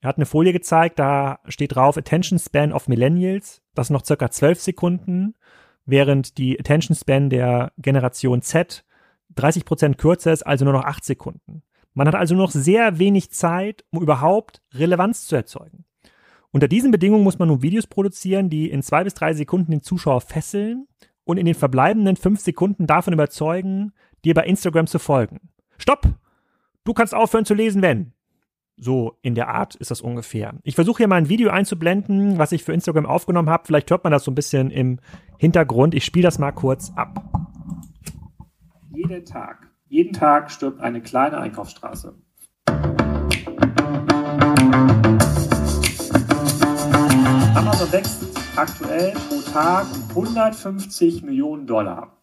Er 0.00 0.08
hat 0.08 0.16
eine 0.16 0.26
Folie 0.26 0.52
gezeigt, 0.52 0.98
da 0.98 1.40
steht 1.48 1.74
drauf 1.74 1.96
Attention 1.96 2.38
Span 2.38 2.72
of 2.72 2.86
Millennials. 2.86 3.62
Das 3.74 3.90
noch 3.90 4.04
circa 4.04 4.30
zwölf 4.30 4.60
Sekunden, 4.60 5.34
während 5.86 6.36
die 6.38 6.60
Attention 6.60 6.94
Span 6.94 7.30
der 7.30 7.72
Generation 7.78 8.42
Z 8.42 8.84
30 9.34 9.64
Prozent 9.64 9.98
kürzer 9.98 10.32
ist, 10.32 10.42
also 10.42 10.64
nur 10.64 10.74
noch 10.74 10.84
acht 10.84 11.04
Sekunden. 11.04 11.62
Man 11.94 12.06
hat 12.06 12.14
also 12.14 12.34
noch 12.34 12.50
sehr 12.50 12.98
wenig 12.98 13.30
Zeit, 13.30 13.84
um 13.90 14.02
überhaupt 14.02 14.62
Relevanz 14.74 15.26
zu 15.26 15.34
erzeugen. 15.34 15.84
Unter 16.50 16.68
diesen 16.68 16.90
Bedingungen 16.90 17.24
muss 17.24 17.38
man 17.38 17.48
nun 17.48 17.62
Videos 17.62 17.86
produzieren, 17.86 18.50
die 18.50 18.70
in 18.70 18.82
zwei 18.82 19.02
bis 19.04 19.14
drei 19.14 19.32
Sekunden 19.32 19.70
den 19.70 19.82
Zuschauer 19.82 20.20
fesseln 20.20 20.86
und 21.24 21.38
in 21.38 21.46
den 21.46 21.54
verbleibenden 21.54 22.16
fünf 22.16 22.40
Sekunden 22.40 22.86
davon 22.86 23.12
überzeugen, 23.12 23.92
dir 24.24 24.34
bei 24.34 24.44
Instagram 24.44 24.86
zu 24.86 24.98
folgen. 24.98 25.50
Stopp! 25.78 26.06
Du 26.84 26.94
kannst 26.94 27.14
aufhören 27.14 27.44
zu 27.44 27.54
lesen, 27.54 27.82
wenn. 27.82 28.12
So 28.80 29.18
in 29.22 29.34
der 29.34 29.48
Art 29.48 29.74
ist 29.74 29.90
das 29.90 30.00
ungefähr. 30.00 30.54
Ich 30.62 30.76
versuche 30.76 30.98
hier 30.98 31.08
mal 31.08 31.16
ein 31.16 31.28
Video 31.28 31.50
einzublenden, 31.50 32.38
was 32.38 32.52
ich 32.52 32.62
für 32.62 32.72
Instagram 32.72 33.06
aufgenommen 33.06 33.50
habe. 33.50 33.64
Vielleicht 33.66 33.90
hört 33.90 34.04
man 34.04 34.12
das 34.12 34.24
so 34.24 34.30
ein 34.30 34.36
bisschen 34.36 34.70
im 34.70 35.00
Hintergrund. 35.36 35.94
Ich 35.94 36.04
spiele 36.04 36.22
das 36.22 36.38
mal 36.38 36.52
kurz 36.52 36.92
ab. 36.94 37.24
Jeden 38.94 39.24
Tag, 39.24 39.68
jeden 39.88 40.12
Tag 40.12 40.50
stirbt 40.50 40.80
eine 40.80 41.00
kleine 41.00 41.38
Einkaufsstraße. 41.38 42.14
Amazon 47.54 47.92
wächst 47.92 48.24
aktuell 48.56 49.12
pro 49.28 49.40
Tag 49.52 49.86
150 50.10 51.22
Millionen 51.22 51.66
Dollar. 51.66 52.17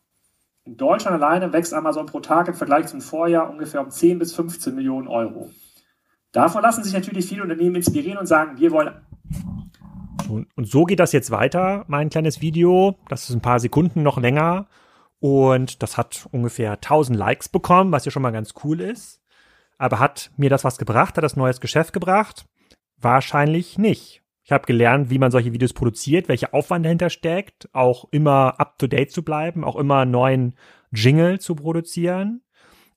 In 0.66 0.78
Deutschland 0.78 1.22
alleine 1.22 1.54
wächst 1.54 1.76
Amazon 1.76 2.08
pro 2.08 2.22
Tag 2.22 2.48
im 2.48 2.56
Vergleich 2.56 2.88
zum 2.88 3.00
Vorjahr 3.00 3.52
ungefähr 3.52 3.82
um 3.82 3.92
10 3.92 4.18
bis 4.18 4.34
15 4.34 4.74
Millionen 4.74 5.08
Euro. 5.08 5.52
Davon 6.32 6.64
lassen 6.64 6.84
sich 6.84 6.94
natürlich 6.94 7.28
viele 7.28 7.44
Unternehmen 7.44 7.76
inspirieren 7.76 8.18
und 8.18 8.26
sagen, 8.26 8.58
wir 8.58 8.72
wollen. 8.72 8.96
Und 10.28 10.68
so 10.68 10.86
geht 10.86 11.00
das 11.00 11.12
jetzt 11.12 11.30
weiter, 11.30 11.86
mein 11.88 12.10
kleines 12.10 12.42
Video. 12.42 12.98
Das 13.10 13.30
ist 13.30 13.36
ein 13.36 13.44
paar 13.44 13.60
Sekunden 13.60 14.02
noch 14.02 14.18
länger. 14.18 14.66
Und 15.20 15.84
das 15.84 15.98
hat 15.98 16.28
ungefähr 16.32 16.74
1000 16.74 17.16
Likes 17.16 17.48
bekommen, 17.48 17.92
was 17.92 18.06
ja 18.06 18.12
schon 18.12 18.24
mal 18.24 18.32
ganz 18.32 18.56
cool 18.64 18.82
ist. 18.82 19.22
Aber 19.78 20.00
hat 20.00 20.32
mir 20.36 20.50
das 20.50 20.64
was 20.64 20.80
gebracht? 20.80 21.16
Hat 21.16 21.24
das 21.24 21.36
neues 21.36 21.62
Geschäft 21.62 21.94
gebracht? 21.94 22.48
Wahrscheinlich 22.98 23.78
nicht. 23.78 24.25
Ich 24.46 24.52
habe 24.52 24.68
gelernt, 24.68 25.10
wie 25.10 25.18
man 25.18 25.32
solche 25.32 25.54
Videos 25.54 25.74
produziert, 25.74 26.30
welcher 26.30 26.54
Aufwand 26.54 26.86
dahinter 26.86 27.10
steckt, 27.10 27.68
auch 27.74 28.06
immer 28.12 28.60
up-to-date 28.60 29.12
zu 29.12 29.24
bleiben, 29.24 29.64
auch 29.64 29.76
immer 29.76 30.06
neuen 30.06 30.56
Jingle 30.92 31.40
zu 31.40 31.56
produzieren. 31.56 32.44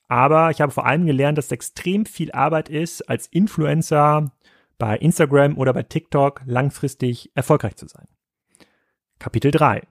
Aber 0.08 0.50
ich 0.50 0.60
habe 0.60 0.72
vor 0.72 0.84
allem 0.84 1.06
gelernt, 1.06 1.38
dass 1.38 1.46
es 1.46 1.52
extrem 1.52 2.04
viel 2.04 2.32
Arbeit 2.32 2.68
ist, 2.68 3.00
als 3.08 3.28
Influencer 3.28 4.30
bei 4.76 4.98
Instagram 4.98 5.56
oder 5.56 5.72
bei 5.72 5.84
TikTok 5.84 6.42
langfristig 6.44 7.32
erfolgreich 7.34 7.76
zu 7.76 7.88
sein. 7.88 8.08
Kapitel 9.18 9.50
3. 9.50 9.86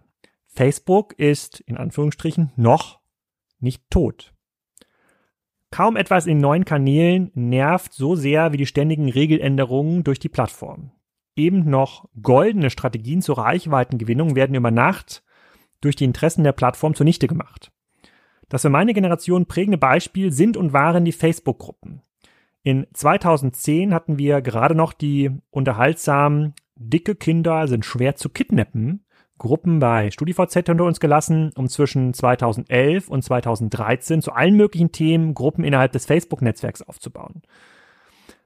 Facebook 0.45 1.17
ist 1.17 1.59
in 1.61 1.75
Anführungsstrichen 1.75 2.51
noch 2.55 2.99
nicht 3.59 3.81
tot. 3.89 4.35
Kaum 5.71 5.97
etwas 5.97 6.27
in 6.27 6.37
neuen 6.37 6.65
Kanälen 6.65 7.31
nervt 7.33 7.93
so 7.93 8.15
sehr 8.15 8.53
wie 8.53 8.57
die 8.57 8.67
ständigen 8.67 9.09
Regeländerungen 9.09 10.03
durch 10.03 10.19
die 10.19 10.29
Plattform 10.29 10.91
eben 11.37 11.69
noch 11.69 12.09
goldene 12.21 12.69
Strategien 12.69 13.21
zur 13.21 13.37
Reichweitengewinnung 13.37 14.35
werden 14.35 14.55
über 14.55 14.71
Nacht 14.71 15.23
durch 15.81 15.95
die 15.95 16.05
Interessen 16.05 16.43
der 16.43 16.51
Plattform 16.51 16.95
zunichte 16.95 17.27
gemacht. 17.27 17.71
Das 18.49 18.61
für 18.61 18.69
meine 18.69 18.93
Generation 18.93 19.45
prägende 19.45 19.77
Beispiel 19.77 20.31
sind 20.31 20.57
und 20.57 20.73
waren 20.73 21.05
die 21.05 21.11
Facebook-Gruppen. 21.11 22.01
In 22.63 22.87
2010 22.93 23.93
hatten 23.93 24.17
wir 24.17 24.41
gerade 24.41 24.75
noch 24.75 24.93
die 24.93 25.31
unterhaltsamen 25.49 26.53
Dicke 26.75 27.15
Kinder 27.15 27.67
sind 27.67 27.85
schwer 27.85 28.15
zu 28.15 28.29
kidnappen 28.29 29.03
Gruppen 29.37 29.79
bei 29.79 30.09
StudiVZ 30.09 30.53
hinter 30.53 30.83
uns 30.83 30.99
gelassen, 30.99 31.51
um 31.55 31.67
zwischen 31.69 32.13
2011 32.13 33.07
und 33.07 33.23
2013 33.23 34.21
zu 34.21 34.31
allen 34.31 34.55
möglichen 34.55 34.91
Themen 34.91 35.33
Gruppen 35.33 35.63
innerhalb 35.63 35.91
des 35.91 36.05
Facebook-Netzwerks 36.05 36.81
aufzubauen 36.81 37.43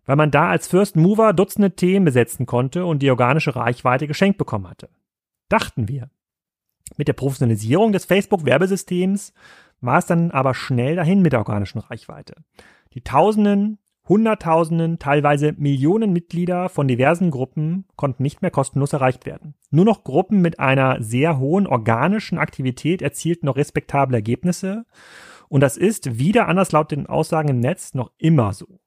weil 0.06 0.16
man 0.16 0.32
da 0.32 0.50
als 0.50 0.68
First 0.68 0.96
Mover 0.96 1.34
Dutzende 1.34 1.76
Themen 1.76 2.06
besetzen 2.06 2.46
konnte 2.46 2.86
und 2.86 3.02
die 3.02 3.10
organische 3.10 3.56
Reichweite 3.56 4.08
geschenkt 4.08 4.38
bekommen 4.38 4.70
hatte. 4.70 4.90
Dachten 5.50 5.88
wir. 5.88 6.10
Mit 6.98 7.08
der 7.08 7.14
Professionalisierung 7.14 7.92
des 7.92 8.06
Facebook-Werbesystems 8.06 9.34
war 9.80 9.98
es 9.98 10.06
dann 10.06 10.32
aber 10.32 10.54
schnell 10.54 10.96
dahin 10.96 11.22
mit 11.22 11.34
der 11.34 11.40
organischen 11.40 11.80
Reichweite. 11.80 12.36
Die 12.94 13.02
Tausenden, 13.02 13.80
Hunderttausenden, 14.08 15.00
teilweise 15.00 15.54
Millionen 15.58 16.12
Mitglieder 16.12 16.70
von 16.70 16.88
diversen 16.88 17.32
Gruppen 17.32 17.86
konnten 17.96 18.24
nicht 18.24 18.42
mehr 18.42 18.52
kostenlos 18.52 18.94
erreicht 18.94 19.26
werden. 19.26 19.54
Nur 19.70 19.86
noch 19.86 20.04
Gruppen 20.04 20.42
mit 20.42 20.60
einer 20.60 21.02
sehr 21.02 21.38
hohen 21.38 21.68
organischen 21.68 22.38
Aktivität 22.38 23.02
erzielten 23.02 23.46
noch 23.46 23.58
respektable 23.58 24.18
Ergebnisse. 24.18 24.86
Und 25.50 25.62
das 25.62 25.78
ist 25.78 26.18
wieder 26.18 26.48
anders 26.48 26.72
laut 26.72 26.92
den 26.92 27.08
Aussagen 27.08 27.50
im 27.50 27.60
Netz 27.60 27.94
noch 27.94 28.12
immer 28.18 28.54
so. 28.54 28.81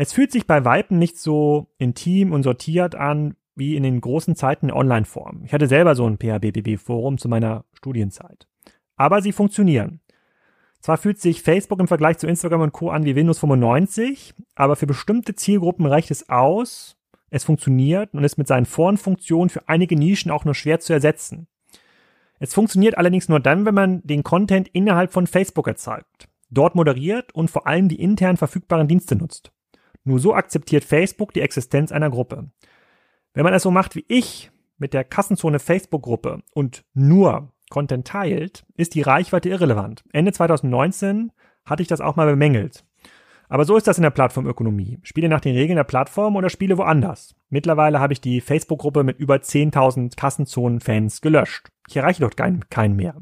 Es 0.00 0.12
fühlt 0.12 0.30
sich 0.30 0.46
bei 0.46 0.64
Weipen 0.64 1.00
nicht 1.00 1.18
so 1.18 1.72
intim 1.76 2.30
und 2.30 2.44
sortiert 2.44 2.94
an 2.94 3.34
wie 3.56 3.74
in 3.74 3.82
den 3.82 4.00
großen 4.00 4.36
Zeiten 4.36 4.68
der 4.68 4.76
Online-Form. 4.76 5.42
Ich 5.44 5.52
hatte 5.52 5.66
selber 5.66 5.96
so 5.96 6.06
ein 6.06 6.18
PHBBB-Forum 6.18 7.18
zu 7.18 7.28
meiner 7.28 7.64
Studienzeit. 7.72 8.46
Aber 8.94 9.22
sie 9.22 9.32
funktionieren. 9.32 9.98
Zwar 10.78 10.98
fühlt 10.98 11.20
sich 11.20 11.42
Facebook 11.42 11.80
im 11.80 11.88
Vergleich 11.88 12.16
zu 12.18 12.28
Instagram 12.28 12.60
und 12.60 12.72
Co. 12.72 12.90
an 12.90 13.06
wie 13.06 13.16
Windows 13.16 13.40
95, 13.40 14.34
aber 14.54 14.76
für 14.76 14.86
bestimmte 14.86 15.34
Zielgruppen 15.34 15.84
reicht 15.84 16.12
es 16.12 16.28
aus, 16.28 16.96
es 17.30 17.42
funktioniert 17.42 18.14
und 18.14 18.22
ist 18.22 18.38
mit 18.38 18.46
seinen 18.46 18.66
Vor- 18.66 18.90
und 18.90 18.98
Funktionen 18.98 19.50
für 19.50 19.68
einige 19.68 19.96
Nischen 19.96 20.30
auch 20.30 20.44
nur 20.44 20.54
schwer 20.54 20.78
zu 20.78 20.92
ersetzen. 20.92 21.48
Es 22.38 22.54
funktioniert 22.54 22.96
allerdings 22.96 23.28
nur 23.28 23.40
dann, 23.40 23.66
wenn 23.66 23.74
man 23.74 24.02
den 24.04 24.22
Content 24.22 24.68
innerhalb 24.68 25.12
von 25.12 25.26
Facebook 25.26 25.66
erzeugt, 25.66 26.28
dort 26.50 26.76
moderiert 26.76 27.34
und 27.34 27.50
vor 27.50 27.66
allem 27.66 27.88
die 27.88 28.00
intern 28.00 28.36
verfügbaren 28.36 28.86
Dienste 28.86 29.16
nutzt. 29.16 29.50
Nur 30.08 30.20
so 30.20 30.32
akzeptiert 30.32 30.84
Facebook 30.84 31.34
die 31.34 31.42
Existenz 31.42 31.92
einer 31.92 32.08
Gruppe. 32.08 32.48
Wenn 33.34 33.44
man 33.44 33.52
es 33.52 33.62
so 33.62 33.70
macht 33.70 33.94
wie 33.94 34.06
ich 34.08 34.50
mit 34.78 34.94
der 34.94 35.04
Kassenzone 35.04 35.58
Facebook-Gruppe 35.58 36.42
und 36.54 36.86
nur 36.94 37.52
Content 37.68 38.06
teilt, 38.06 38.64
ist 38.74 38.94
die 38.94 39.02
Reichweite 39.02 39.50
irrelevant. 39.50 40.04
Ende 40.14 40.32
2019 40.32 41.30
hatte 41.66 41.82
ich 41.82 41.88
das 41.88 42.00
auch 42.00 42.16
mal 42.16 42.24
bemängelt. 42.24 42.86
Aber 43.50 43.66
so 43.66 43.76
ist 43.76 43.86
das 43.86 43.98
in 43.98 44.02
der 44.02 44.08
Plattformökonomie. 44.08 44.98
Spiele 45.02 45.28
nach 45.28 45.42
den 45.42 45.54
Regeln 45.54 45.76
der 45.76 45.84
Plattform 45.84 46.36
oder 46.36 46.48
spiele 46.48 46.78
woanders. 46.78 47.34
Mittlerweile 47.50 48.00
habe 48.00 48.14
ich 48.14 48.22
die 48.22 48.40
Facebook-Gruppe 48.40 49.04
mit 49.04 49.18
über 49.18 49.34
10.000 49.34 50.16
Kassenzonen-Fans 50.16 51.20
gelöscht. 51.20 51.68
Ich 51.86 51.98
erreiche 51.98 52.22
dort 52.22 52.38
keinen, 52.38 52.66
keinen 52.70 52.96
mehr. 52.96 53.14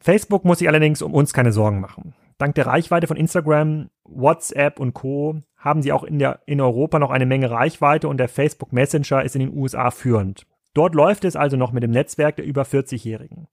Facebook 0.00 0.44
muss 0.44 0.58
sich 0.58 0.66
allerdings 0.66 1.02
um 1.02 1.14
uns 1.14 1.32
keine 1.32 1.52
Sorgen 1.52 1.78
machen. 1.78 2.14
Dank 2.40 2.54
der 2.54 2.66
Reichweite 2.66 3.06
von 3.06 3.18
Instagram, 3.18 3.90
WhatsApp 4.04 4.80
und 4.80 4.94
Co. 4.94 5.42
haben 5.58 5.82
sie 5.82 5.92
auch 5.92 6.04
in, 6.04 6.18
der, 6.18 6.40
in 6.46 6.62
Europa 6.62 6.98
noch 6.98 7.10
eine 7.10 7.26
Menge 7.26 7.50
Reichweite 7.50 8.08
und 8.08 8.16
der 8.16 8.30
Facebook 8.30 8.72
Messenger 8.72 9.22
ist 9.22 9.36
in 9.36 9.40
den 9.40 9.54
USA 9.54 9.90
führend. 9.90 10.46
Dort 10.72 10.94
läuft 10.94 11.26
es 11.26 11.36
also 11.36 11.58
noch 11.58 11.72
mit 11.72 11.82
dem 11.82 11.90
Netzwerk 11.90 12.36
der 12.36 12.46
über 12.46 12.62
40-Jährigen. 12.62 13.48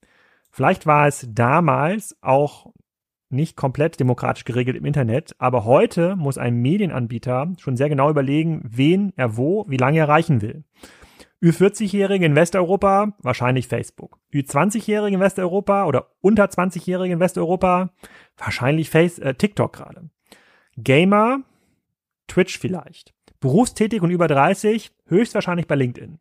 Vielleicht 0.51 0.85
war 0.85 1.05
es 1.05 1.27
damals 1.29 2.17
auch 2.21 2.71
nicht 3.29 3.57
komplett 3.57 3.99
demokratisch 3.99 4.45
geregelt 4.45 4.77
im 4.77 4.85
Internet, 4.85 5.35
aber 5.37 5.65
heute 5.65 6.15
muss 6.15 6.37
ein 6.37 6.55
Medienanbieter 6.55 7.51
schon 7.57 7.75
sehr 7.75 7.89
genau 7.89 8.09
überlegen, 8.09 8.61
wen 8.63 9.11
er 9.17 9.35
wo, 9.35 9.65
wie 9.67 9.75
lange 9.75 9.99
erreichen 9.99 10.41
will. 10.41 10.63
Ü40-Jährige 11.43 12.25
in 12.25 12.35
Westeuropa, 12.35 13.13
wahrscheinlich 13.21 13.67
Facebook. 13.67 14.17
Ü20-Jährige 14.33 15.15
in 15.15 15.21
Westeuropa 15.21 15.85
oder 15.85 16.07
unter 16.19 16.45
20-Jährige 16.45 17.13
in 17.13 17.19
Westeuropa, 17.19 17.91
wahrscheinlich 18.37 18.89
Face, 18.89 19.19
äh, 19.19 19.33
TikTok 19.33 19.73
gerade. 19.73 20.09
Gamer, 20.77 21.41
Twitch 22.27 22.59
vielleicht. 22.59 23.13
Berufstätig 23.39 24.01
und 24.01 24.11
über 24.11 24.27
30, 24.27 24.91
höchstwahrscheinlich 25.07 25.67
bei 25.67 25.75
LinkedIn. 25.75 26.19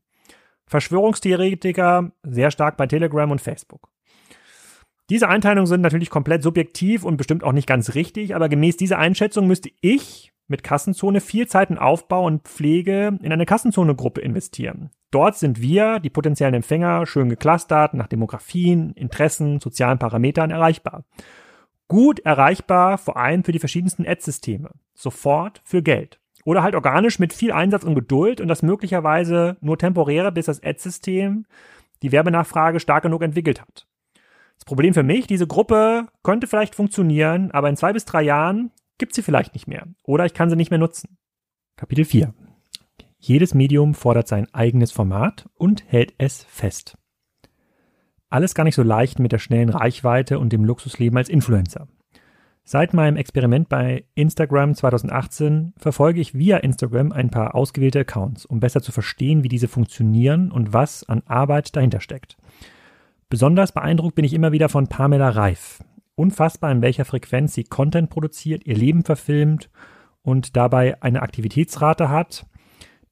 Verschwörungstheoretiker 0.66 2.10
sehr 2.22 2.50
stark 2.50 2.76
bei 2.76 2.86
Telegram 2.86 3.30
und 3.30 3.40
Facebook. 3.40 3.88
Diese 5.08 5.28
Einteilungen 5.28 5.68
sind 5.68 5.82
natürlich 5.82 6.10
komplett 6.10 6.42
subjektiv 6.42 7.04
und 7.04 7.16
bestimmt 7.16 7.44
auch 7.44 7.52
nicht 7.52 7.68
ganz 7.68 7.94
richtig, 7.94 8.34
aber 8.34 8.48
gemäß 8.48 8.76
dieser 8.76 8.98
Einschätzung 8.98 9.46
müsste 9.46 9.70
ich 9.80 10.32
mit 10.48 10.64
Kassenzone 10.64 11.20
viel 11.20 11.46
Zeit 11.46 11.70
in 11.70 11.78
Aufbau 11.78 12.24
und 12.24 12.42
Pflege 12.42 13.18
in 13.22 13.32
eine 13.32 13.46
Kassenzone-Gruppe 13.46 14.20
investieren. 14.20 14.90
Dort 15.10 15.36
sind 15.36 15.60
wir, 15.60 16.00
die 16.00 16.10
potenziellen 16.10 16.54
Empfänger, 16.54 17.06
schön 17.06 17.28
geklustert 17.28 17.94
nach 17.94 18.06
Demografien, 18.06 18.92
Interessen, 18.92 19.60
sozialen 19.60 19.98
Parametern 19.98 20.50
erreichbar. 20.50 21.04
Gut 21.88 22.20
erreichbar, 22.20 22.98
vor 22.98 23.16
allem 23.16 23.44
für 23.44 23.52
die 23.52 23.58
verschiedensten 23.58 24.06
Ad-Systeme. 24.06 24.70
Sofort 24.94 25.60
für 25.64 25.82
Geld. 25.82 26.20
Oder 26.44 26.62
halt 26.62 26.74
organisch 26.74 27.18
mit 27.18 27.32
viel 27.32 27.52
Einsatz 27.52 27.84
und 27.84 27.94
Geduld 27.94 28.40
und 28.40 28.48
das 28.48 28.62
möglicherweise 28.62 29.56
nur 29.60 29.78
temporäre, 29.78 30.32
bis 30.32 30.46
das 30.46 30.62
Ad-System 30.62 31.46
die 32.02 32.12
Werbenachfrage 32.12 32.80
stark 32.80 33.02
genug 33.02 33.22
entwickelt 33.22 33.60
hat. 33.60 33.86
Das 34.56 34.64
Problem 34.64 34.94
für 34.94 35.02
mich, 35.02 35.26
diese 35.26 35.46
Gruppe 35.46 36.06
könnte 36.22 36.46
vielleicht 36.46 36.74
funktionieren, 36.74 37.50
aber 37.50 37.68
in 37.68 37.76
zwei 37.76 37.92
bis 37.92 38.04
drei 38.04 38.22
Jahren 38.22 38.70
gibt 38.98 39.14
sie 39.14 39.22
vielleicht 39.22 39.54
nicht 39.54 39.66
mehr. 39.66 39.86
Oder 40.04 40.24
ich 40.24 40.34
kann 40.34 40.50
sie 40.50 40.56
nicht 40.56 40.70
mehr 40.70 40.78
nutzen. 40.78 41.18
Kapitel 41.76 42.04
4. 42.04 42.32
Jedes 43.18 43.54
Medium 43.54 43.94
fordert 43.94 44.28
sein 44.28 44.46
eigenes 44.54 44.92
Format 44.92 45.48
und 45.54 45.84
hält 45.88 46.14
es 46.18 46.44
fest. 46.44 46.96
Alles 48.36 48.54
gar 48.54 48.64
nicht 48.64 48.74
so 48.74 48.82
leicht 48.82 49.18
mit 49.18 49.32
der 49.32 49.38
schnellen 49.38 49.70
Reichweite 49.70 50.38
und 50.38 50.52
dem 50.52 50.62
Luxusleben 50.62 51.16
als 51.16 51.30
Influencer. 51.30 51.88
Seit 52.64 52.92
meinem 52.92 53.16
Experiment 53.16 53.70
bei 53.70 54.04
Instagram 54.14 54.74
2018 54.74 55.72
verfolge 55.78 56.20
ich 56.20 56.34
via 56.34 56.58
Instagram 56.58 57.12
ein 57.12 57.30
paar 57.30 57.54
ausgewählte 57.54 58.00
Accounts, 58.00 58.44
um 58.44 58.60
besser 58.60 58.82
zu 58.82 58.92
verstehen, 58.92 59.42
wie 59.42 59.48
diese 59.48 59.68
funktionieren 59.68 60.52
und 60.52 60.74
was 60.74 61.02
an 61.08 61.22
Arbeit 61.24 61.74
dahinter 61.76 62.00
steckt. 62.00 62.36
Besonders 63.30 63.72
beeindruckt 63.72 64.16
bin 64.16 64.26
ich 64.26 64.34
immer 64.34 64.52
wieder 64.52 64.68
von 64.68 64.86
Pamela 64.86 65.30
Reif. 65.30 65.82
Unfassbar, 66.14 66.70
in 66.72 66.82
welcher 66.82 67.06
Frequenz 67.06 67.54
sie 67.54 67.64
Content 67.64 68.10
produziert, 68.10 68.66
ihr 68.66 68.76
Leben 68.76 69.02
verfilmt 69.02 69.70
und 70.20 70.56
dabei 70.56 71.02
eine 71.02 71.22
Aktivitätsrate 71.22 72.10
hat, 72.10 72.44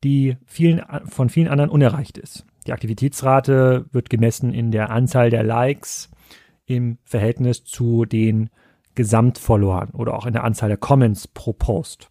die 0.03 0.37
vielen, 0.45 0.83
von 1.07 1.31
vielen 1.31 1.49
anderen 1.49 1.71
unerreicht 1.71 2.19
ist. 2.19 2.45
Die 2.67 2.73
Aktivitätsrate 2.73 3.87
wird 3.93 4.11
gemessen 4.11 4.53
in 4.53 4.71
der 4.71 4.91
Anzahl 4.91 5.31
der 5.31 5.43
Likes 5.43 6.11
im 6.67 6.99
Verhältnis 7.05 7.65
zu 7.65 8.05
den 8.05 8.51
Gesamtfollowern 8.95 9.91
oder 9.91 10.15
auch 10.15 10.27
in 10.27 10.33
der 10.33 10.45
Anzahl 10.45 10.69
der 10.69 10.79
Comments 10.79 11.29
pro 11.29 11.53
Post. 11.53 12.11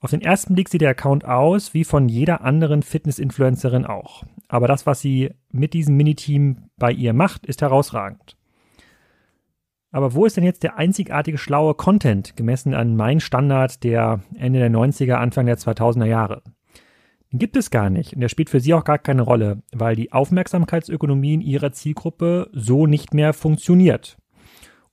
Auf 0.00 0.10
den 0.10 0.22
ersten 0.22 0.54
Blick 0.54 0.68
sieht 0.68 0.80
der 0.80 0.90
Account 0.90 1.24
aus 1.24 1.74
wie 1.74 1.84
von 1.84 2.08
jeder 2.08 2.42
anderen 2.42 2.82
Fitness-Influencerin 2.82 3.84
auch. 3.84 4.22
Aber 4.46 4.68
das, 4.68 4.86
was 4.86 5.00
sie 5.00 5.30
mit 5.50 5.74
diesem 5.74 5.96
Miniteam 5.96 6.70
bei 6.76 6.92
ihr 6.92 7.12
macht, 7.12 7.46
ist 7.46 7.62
herausragend. 7.62 8.36
Aber 9.90 10.14
wo 10.14 10.24
ist 10.24 10.36
denn 10.36 10.44
jetzt 10.44 10.62
der 10.62 10.76
einzigartige 10.76 11.38
schlaue 11.38 11.74
Content 11.74 12.36
gemessen 12.36 12.74
an 12.74 12.94
meinen 12.94 13.20
Standard 13.20 13.82
der 13.82 14.20
Ende 14.36 14.60
der 14.60 14.70
90er, 14.70 15.14
Anfang 15.14 15.46
der 15.46 15.58
2000er 15.58 16.04
Jahre? 16.04 16.42
Gibt 17.30 17.56
es 17.56 17.70
gar 17.70 17.90
nicht 17.90 18.14
und 18.14 18.20
der 18.20 18.30
spielt 18.30 18.48
für 18.48 18.60
sie 18.60 18.72
auch 18.72 18.84
gar 18.84 18.98
keine 18.98 19.22
Rolle, 19.22 19.62
weil 19.72 19.96
die 19.96 20.12
Aufmerksamkeitsökonomie 20.12 21.34
in 21.34 21.40
ihrer 21.42 21.72
Zielgruppe 21.72 22.48
so 22.52 22.86
nicht 22.86 23.12
mehr 23.12 23.34
funktioniert. 23.34 24.16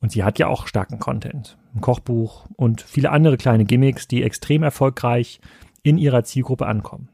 Und 0.01 0.11
sie 0.11 0.23
hat 0.23 0.37
ja 0.37 0.47
auch 0.47 0.67
starken 0.67 0.99
Content, 0.99 1.57
ein 1.73 1.81
Kochbuch 1.81 2.45
und 2.57 2.81
viele 2.81 3.11
andere 3.11 3.37
kleine 3.37 3.63
Gimmicks, 3.63 4.07
die 4.07 4.21
extrem 4.21 4.63
erfolgreich 4.63 5.39
in 5.81 5.97
ihrer 5.97 6.23
Zielgruppe 6.23 6.65
ankommen. 6.67 7.09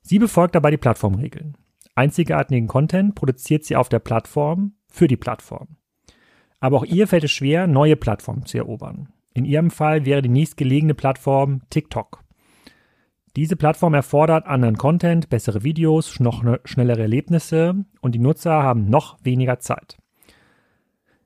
Sie 0.00 0.18
befolgt 0.18 0.54
dabei 0.54 0.70
die 0.70 0.78
Plattformregeln. 0.78 1.56
Einzigartigen 1.94 2.66
Content 2.66 3.14
produziert 3.14 3.64
sie 3.64 3.76
auf 3.76 3.90
der 3.90 3.98
Plattform 3.98 4.72
für 4.88 5.06
die 5.06 5.18
Plattform. 5.18 5.76
Aber 6.60 6.78
auch 6.78 6.84
ihr 6.84 7.06
fällt 7.06 7.24
es 7.24 7.32
schwer, 7.32 7.66
neue 7.66 7.96
Plattformen 7.96 8.46
zu 8.46 8.56
erobern. 8.56 9.10
In 9.34 9.44
ihrem 9.44 9.70
Fall 9.70 10.06
wäre 10.06 10.22
die 10.22 10.28
nächstgelegene 10.30 10.94
Plattform 10.94 11.62
TikTok. 11.68 12.19
Diese 13.36 13.56
Plattform 13.56 13.94
erfordert 13.94 14.46
anderen 14.46 14.76
Content, 14.76 15.28
bessere 15.28 15.62
Videos, 15.62 16.18
noch 16.18 16.44
schnellere 16.64 17.02
Erlebnisse 17.02 17.84
und 18.00 18.14
die 18.14 18.18
Nutzer 18.18 18.62
haben 18.62 18.86
noch 18.86 19.18
weniger 19.22 19.60
Zeit. 19.60 19.98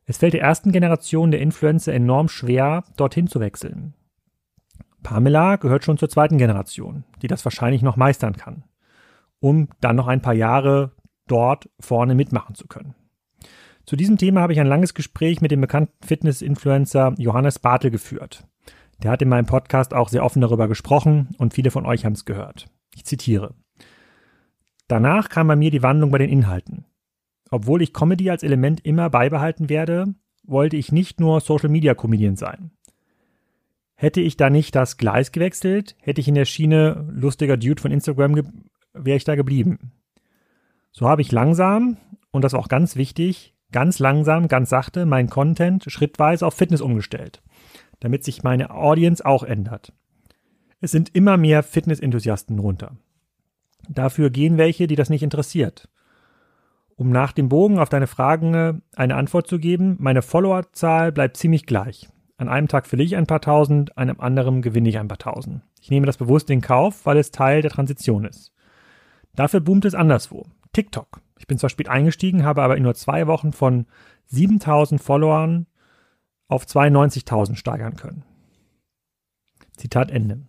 Es 0.05 0.19
fällt 0.19 0.35
der 0.35 0.43
ersten 0.43 0.71
Generation 0.71 1.31
der 1.31 1.40
Influencer 1.40 1.95
enorm 1.95 2.29
schwer, 2.29 2.85
dorthin 2.97 3.27
zu 3.27 3.40
wechseln. 3.40 3.95
Pamela 5.03 5.57
gehört 5.57 5.85
schon 5.85 5.97
zur 5.97 6.11
zweiten 6.11 6.37
Generation, 6.37 7.05
die 7.23 7.27
das 7.27 7.45
wahrscheinlich 7.45 7.83
noch 7.83 7.97
meistern 7.97 8.37
kann, 8.37 8.64
um 9.40 9.69
dann 9.81 9.97
noch 9.97 10.07
ein 10.07 10.21
paar 10.21 10.35
Jahre 10.35 10.93
dort 11.27 11.71
vorne 11.81 12.14
mitmachen 12.14 12.55
zu 12.55 12.67
können. 12.67 12.95
Zu 13.87 13.97
diesem 13.97 14.19
Thema 14.19 14.40
habe 14.40 14.53
ich 14.53 14.61
ein 14.61 14.67
langes 14.67 14.95
Gespräch 14.95 15.40
mit 15.40 15.51
dem 15.51 15.61
bekannten 15.61 15.93
Fitness-Influencer 16.05 17.14
Johannes 17.19 17.59
Bartel 17.59 17.90
geführt. 17.90 18.47
Der 19.05 19.11
hat 19.11 19.21
in 19.21 19.29
meinem 19.29 19.45
Podcast 19.45 19.93
auch 19.93 20.09
sehr 20.09 20.25
offen 20.25 20.40
darüber 20.40 20.67
gesprochen 20.67 21.29
und 21.37 21.53
viele 21.53 21.71
von 21.71 21.85
euch 21.85 22.07
haben 22.07 22.14
es 22.14 22.25
gehört. 22.25 22.71
Ich 22.95 23.05
zitiere. 23.05 23.55
Danach 24.88 25.29
kam 25.29 25.47
bei 25.47 25.57
mir 25.57 25.71
die 25.71 25.83
Wandlung 25.83 26.11
bei 26.11 26.17
den 26.17 26.31
Inhalten. 26.31 26.87
Obwohl 27.51 27.83
ich 27.83 27.93
Comedy 27.93 28.31
als 28.31 28.43
Element 28.43 28.85
immer 28.85 29.11
beibehalten 29.11 29.69
werde, 29.69 30.14
wollte 30.43 30.79
ich 30.79 30.90
nicht 30.90 31.21
nur 31.21 31.40
Social 31.40 31.69
Media 31.69 31.95
Comedian 31.95 32.37
sein. 32.37 32.71
Hätte 33.95 34.23
ich 34.23 34.38
da 34.38 34.49
nicht 34.49 34.75
das 34.75 34.97
Gleis 34.97 35.33
gewechselt, 35.33 35.97
hätte 36.01 36.23
ich 36.23 36.29
in 36.29 36.35
der 36.35 36.47
Schiene 36.47 37.07
lustiger 37.12 37.59
Dude 37.59 37.83
von 37.83 37.93
Instagram 37.93 38.64
wäre 38.95 39.17
ich 39.19 39.25
da 39.25 39.35
geblieben. 39.35 39.93
So 40.93 41.09
habe 41.09 41.21
ich 41.21 41.31
langsam, 41.31 41.99
und 42.31 42.43
das 42.43 42.55
ist 42.55 42.59
auch 42.59 42.69
ganz 42.69 42.97
wichtig, 42.97 43.55
ganz 43.71 43.99
langsam, 43.99 44.49
ganz 44.49 44.71
sachte 44.71 45.05
meinen 45.05 45.29
Content 45.29 45.85
schrittweise 45.88 46.47
auf 46.47 46.55
Fitness 46.55 46.81
umgestellt, 46.81 47.43
damit 48.01 48.25
sich 48.25 48.43
meine 48.43 48.71
Audience 48.71 49.25
auch 49.25 49.43
ändert. 49.43 49.93
Es 50.81 50.91
sind 50.91 51.15
immer 51.15 51.37
mehr 51.37 51.63
Fitness-Enthusiasten 51.63 52.59
runter. 52.59 52.97
Dafür 53.89 54.31
gehen 54.31 54.59
welche, 54.59 54.87
die 54.87 54.97
das 54.97 55.11
nicht 55.11 55.23
interessiert. 55.23 55.89
Um 56.97 57.11
nach 57.11 57.33
dem 57.33 57.49
Bogen 57.49 57.79
auf 57.79 57.89
deine 57.89 58.07
Fragen 58.07 58.83
eine 58.95 59.17
Antwort 59.17 59.47
zu 59.47 59.59
geben, 59.59 59.97
meine 59.99 60.23
Followerzahl 60.23 61.11
bleibt 61.11 61.37
ziemlich 61.37 61.67
gleich. 61.67 62.09
An 62.37 62.49
einem 62.49 62.69
Tag 62.69 62.87
verliere 62.87 63.07
ich 63.07 63.17
ein 63.17 63.27
paar 63.27 63.41
tausend, 63.41 63.97
an 63.97 64.11
einem 64.11 64.21
anderen 64.21 64.63
gewinne 64.63 64.89
ich 64.89 64.99
ein 64.99 65.09
paar 65.09 65.19
tausend. 65.19 65.63
Ich 65.81 65.91
nehme 65.91 66.07
das 66.07 66.17
bewusst 66.17 66.51
in 66.51 66.61
Kauf, 66.61 67.07
weil 67.07 67.17
es 67.17 67.31
Teil 67.31 67.63
der 67.63 67.71
Transition 67.71 68.25
ist. 68.25 68.53
Dafür 69.35 69.61
boomt 69.61 69.85
es 69.85 69.95
anderswo. 69.95 70.47
TikTok. 70.73 71.21
Ich 71.39 71.47
bin 71.47 71.59
zwar 71.59 71.71
spät 71.71 71.89
eingestiegen, 71.89 72.45
habe 72.45 72.63
aber 72.63 72.77
in 72.77 72.83
nur 72.83 72.95
zwei 72.95 73.27
Wochen 73.27 73.53
von 73.53 73.87
7000 74.27 75.01
Followern 75.01 75.67
auf 76.55 76.64
92.000 76.64 77.57
steigern 77.57 77.97
können. 77.97 78.25
Zitat 79.77 80.11
Ende. 80.11 80.40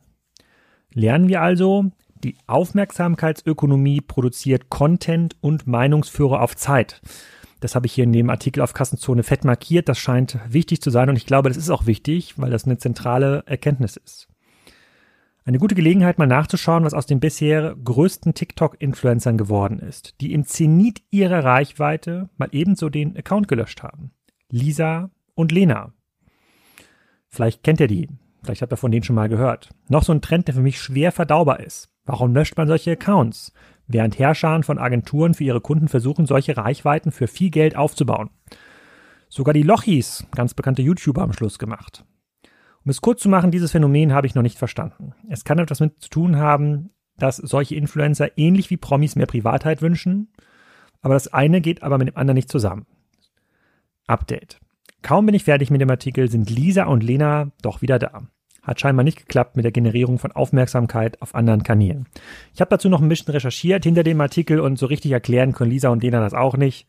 Lernen 0.94 1.28
wir 1.28 1.42
also, 1.42 1.92
die 2.24 2.38
Aufmerksamkeitsökonomie 2.48 4.02
produziert 4.02 4.70
Content 4.70 5.36
und 5.42 5.68
Meinungsführer 5.68 6.42
auf 6.42 6.56
Zeit. 6.56 7.02
Das 7.60 7.76
habe 7.76 7.88
ich 7.88 7.94
hier 7.94 8.04
in 8.04 8.14
dem 8.14 8.30
Artikel 8.30 8.62
auf 8.62 8.74
Kassenzone 8.74 9.24
fett 9.24 9.44
markiert. 9.44 9.90
Das 9.90 9.98
scheint 9.98 10.40
wichtig 10.48 10.82
zu 10.82 10.90
sein 10.90 11.10
und 11.10 11.16
ich 11.16 11.26
glaube, 11.26 11.50
das 11.50 11.58
ist 11.58 11.70
auch 11.70 11.86
wichtig, 11.86 12.38
weil 12.38 12.52
das 12.52 12.66
eine 12.66 12.78
zentrale 12.78 13.44
Erkenntnis 13.46 13.98
ist. 13.98 14.28
Eine 15.46 15.60
gute 15.60 15.76
Gelegenheit, 15.76 16.18
mal 16.18 16.26
nachzuschauen, 16.26 16.86
was 16.86 16.96
aus 16.96 17.06
den 17.06 17.20
bisher 17.20 17.76
größten 17.76 18.34
TikTok-Influencern 18.34 19.38
geworden 19.38 19.78
ist, 19.78 20.16
die 20.20 20.34
im 20.34 20.46
Zenit 20.46 21.04
ihrer 21.12 21.44
Reichweite 21.44 22.30
mal 22.38 22.50
ebenso 22.52 22.90
den 22.90 23.16
Account 23.16 23.48
gelöscht 23.48 23.84
haben. 23.84 24.12
Lisa 24.50 25.12
und 25.36 25.52
Lena. 25.52 25.94
Vielleicht 27.28 27.64
kennt 27.64 27.80
ihr 27.80 27.88
die. 27.88 28.10
Vielleicht 28.44 28.62
habt 28.62 28.74
ihr 28.74 28.78
von 28.78 28.92
denen 28.92 29.04
schon 29.04 29.16
mal 29.16 29.30
gehört. 29.30 29.70
Noch 29.90 30.04
so 30.04 30.14
ein 30.14 30.22
Trend, 30.22 30.48
der 30.48 30.56
für 30.56 30.62
mich 30.62 30.80
schwer 30.80 31.12
verdaubar 31.12 31.60
ist. 31.60 31.90
Warum 32.06 32.34
löscht 32.34 32.58
man 32.58 32.68
solche 32.68 32.92
Accounts? 32.92 33.52
Während 33.88 34.18
Herrscharen 34.18 34.64
von 34.64 34.80
Agenturen 34.80 35.34
für 35.34 35.44
ihre 35.44 35.62
Kunden 35.62 35.88
versuchen, 35.88 36.26
solche 36.26 36.58
Reichweiten 36.58 37.12
für 37.12 37.28
viel 37.28 37.50
Geld 37.50 37.76
aufzubauen. 37.76 38.30
Sogar 39.30 39.54
die 39.54 39.64
Lochis, 39.64 40.26
ganz 40.34 40.54
bekannte 40.54 40.82
YouTuber, 40.82 41.22
am 41.22 41.34
Schluss 41.34 41.60
gemacht. 41.60 42.06
Um 42.84 42.92
es 42.92 43.02
kurz 43.02 43.22
zu 43.22 43.30
machen, 43.30 43.52
dieses 43.52 43.72
Phänomen 43.72 44.14
habe 44.14 44.28
ich 44.28 44.36
noch 44.36 44.44
nicht 44.44 44.60
verstanden. 44.60 45.14
Es 45.28 45.44
kann 45.44 45.58
etwas 45.58 45.80
mit 45.80 46.02
zu 46.02 46.10
tun 46.10 46.38
haben, 46.38 46.92
dass 47.18 47.38
solche 47.38 47.76
Influencer 47.76 48.38
ähnlich 48.38 48.70
wie 48.70 48.78
Promis 48.78 49.16
mehr 49.16 49.26
Privatheit 49.26 49.82
wünschen, 49.82 50.32
aber 51.02 51.16
das 51.16 51.34
eine 51.34 51.62
geht 51.62 51.82
aber 51.84 51.98
mit 51.98 52.10
dem 52.10 52.18
anderen 52.18 52.36
nicht 52.36 52.50
zusammen. 52.50 52.86
Update. 54.08 54.60
Kaum 55.06 55.28
bin 55.28 55.36
ich 55.36 55.44
fertig 55.44 55.70
mit 55.70 55.82
dem 55.82 55.90
Artikel, 55.92 56.32
sind 56.32 56.50
Lisa 56.50 56.86
und 56.86 57.04
Lena 57.04 57.52
doch 57.62 57.84
wieder 57.84 58.00
da. 58.00 58.24
Hat 58.64 58.80
scheinbar 58.80 59.04
nicht 59.04 59.20
geklappt 59.20 59.56
mit 59.56 59.64
der 59.64 59.72
Generierung 59.72 60.18
von 60.18 60.32
Aufmerksamkeit 60.32 61.22
auf 61.22 61.36
anderen 61.36 61.62
Kanälen. 61.62 62.08
Ich 62.56 62.60
habe 62.60 62.70
dazu 62.70 62.90
noch 62.90 63.04
ein 63.04 63.08
bisschen 63.08 63.32
recherchiert 63.32 63.84
hinter 63.84 64.02
dem 64.02 64.20
Artikel 64.20 64.60
und 64.60 64.80
so 64.80 64.88
richtig 64.88 65.12
erklären 65.12 65.54
können 65.54 65.70
Lisa 65.70 65.90
und 65.90 66.02
Lena 66.02 66.22
das 66.22 66.34
auch 66.34 66.58
nicht. 66.58 66.88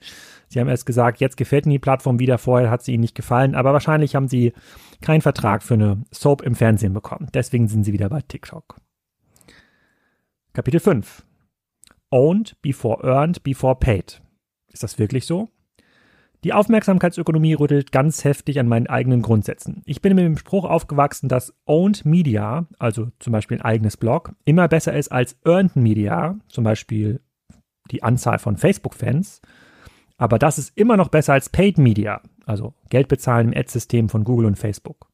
Sie 0.49 0.59
haben 0.59 0.69
erst 0.71 0.87
gesagt, 0.87 1.21
jetzt 1.21 1.37
gefällt 1.37 1.67
Ihnen 1.67 1.73
die 1.73 1.79
Plattform 1.79 2.19
wieder, 2.19 2.39
vorher 2.39 2.71
hat 2.71 2.83
sie 2.83 2.95
Ihnen 2.95 3.03
nicht 3.03 3.15
gefallen, 3.15 3.55
aber 3.55 3.75
wahrscheinlich 3.75 4.15
haben 4.15 4.29
Sie 4.29 4.55
keinen 5.03 5.21
Vertrag 5.21 5.63
für 5.63 5.75
eine 5.75 6.03
Soap 6.11 6.41
im 6.41 6.55
Fernsehen 6.55 6.95
bekommen. 6.95 7.29
Deswegen 7.35 7.69
sind 7.69 7.85
Sie 7.85 7.93
wieder 7.93 8.09
bei 8.09 8.23
TikTok. 8.23 8.81
Kapitel 10.55 10.81
5. 10.81 11.23
Owned 12.11 12.57
before 12.63 13.07
earned 13.07 13.43
before 13.43 13.77
paid. 13.79 14.23
Ist 14.73 14.83
das 14.83 14.99
wirklich 14.99 15.27
so? 15.27 15.51
Die 16.45 16.53
Aufmerksamkeitsökonomie 16.53 17.55
rüttelt 17.55 17.93
ganz 17.93 18.25
heftig 18.25 18.61
an 18.61 18.69
meinen 18.69 18.87
eigenen 18.87 19.23
Grundsätzen. 19.23 19.83
Ich 19.85 20.01
bin 20.01 20.15
mit 20.15 20.25
dem 20.25 20.37
Spruch 20.37 20.65
aufgewachsen, 20.65 21.29
dass 21.29 21.55
Owned 21.67 22.05
Media, 22.05 22.67
also 22.79 23.09
zum 23.19 23.33
Beispiel 23.33 23.59
ein 23.59 23.65
eigenes 23.65 23.97
Blog, 23.97 24.35
immer 24.45 24.69
besser 24.69 24.95
ist 24.95 25.11
als 25.11 25.37
Earned 25.45 25.77
Media, 25.77 26.39
zum 26.49 26.65
Beispiel 26.65 27.21
die 27.91 28.03
Anzahl 28.03 28.39
von 28.39 28.57
Facebook-Fans, 28.57 29.41
aber 30.19 30.39
das 30.39 30.59
ist 30.59 30.77
immer 30.77 30.97
noch 30.97 31.09
besser 31.09 31.35
als 31.35 31.49
Paid 31.49 31.79
Media, 31.79 32.21
also 32.45 32.75
Geld 32.91 33.09
bezahlen 33.09 33.53
im 33.53 33.59
Ad-System 33.59 34.09
von 34.09 34.25
Google 34.25 34.47
und 34.47 34.59
Facebook. 34.59 35.09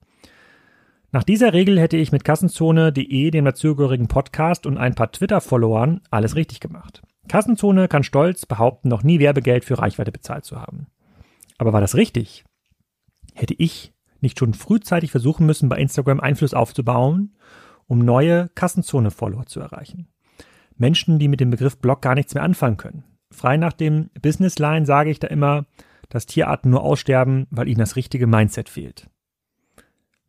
Nach 1.11 1.25
dieser 1.25 1.53
Regel 1.53 1.79
hätte 1.79 1.99
ich 1.99 2.13
mit 2.13 2.25
Kassenzone.de, 2.25 3.31
dem 3.31 3.45
dazugehörigen 3.45 4.09
Podcast 4.09 4.65
und 4.67 4.79
ein 4.79 4.95
paar 4.95 5.13
Twitter-Followern 5.13 6.01
alles 6.11 6.37
richtig 6.37 6.61
gemacht. 6.61 7.03
Kassenzone 7.29 7.89
kann 7.89 8.03
stolz 8.03 8.47
behaupten, 8.47 8.89
noch 8.89 9.03
nie 9.03 9.19
Werbegeld 9.19 9.65
für 9.65 9.79
Reichweite 9.79 10.11
bezahlt 10.11 10.45
zu 10.45 10.61
haben. 10.61 10.87
Aber 11.63 11.73
war 11.73 11.81
das 11.81 11.95
richtig? 11.95 12.45
Hätte 13.35 13.55
ich 13.57 13.93
nicht 14.21 14.41
schon 14.41 14.53
frühzeitig 14.53 15.13
versuchen 15.13 15.47
müssen, 15.47 15.69
bei 15.69 15.79
Instagram 15.79 16.19
Einfluss 16.19 16.55
aufzubauen, 16.55 17.37
um 17.87 18.01
neue 18.01 18.49
Kassenzone-Follower 18.57 19.47
zu 19.47 19.61
erreichen? 19.61 20.09
Menschen, 20.77 21.21
die 21.21 21.29
mit 21.29 21.39
dem 21.39 21.51
Begriff 21.51 21.79
Blog 21.79 22.03
gar 22.03 22.17
nichts 22.17 22.35
mehr 22.35 22.43
anfangen 22.43 22.79
können. 22.79 23.05
Frei 23.31 23.59
nach 23.59 23.75
dem 23.75 24.11
Businessline 24.21 24.87
sage 24.87 25.11
ich 25.11 25.21
da 25.21 25.29
immer, 25.29 25.67
dass 26.09 26.27
Tierarten 26.27 26.69
nur 26.69 26.83
aussterben, 26.83 27.47
weil 27.51 27.69
ihnen 27.69 27.79
das 27.79 27.95
richtige 27.95 28.27
Mindset 28.27 28.69
fehlt. 28.69 29.09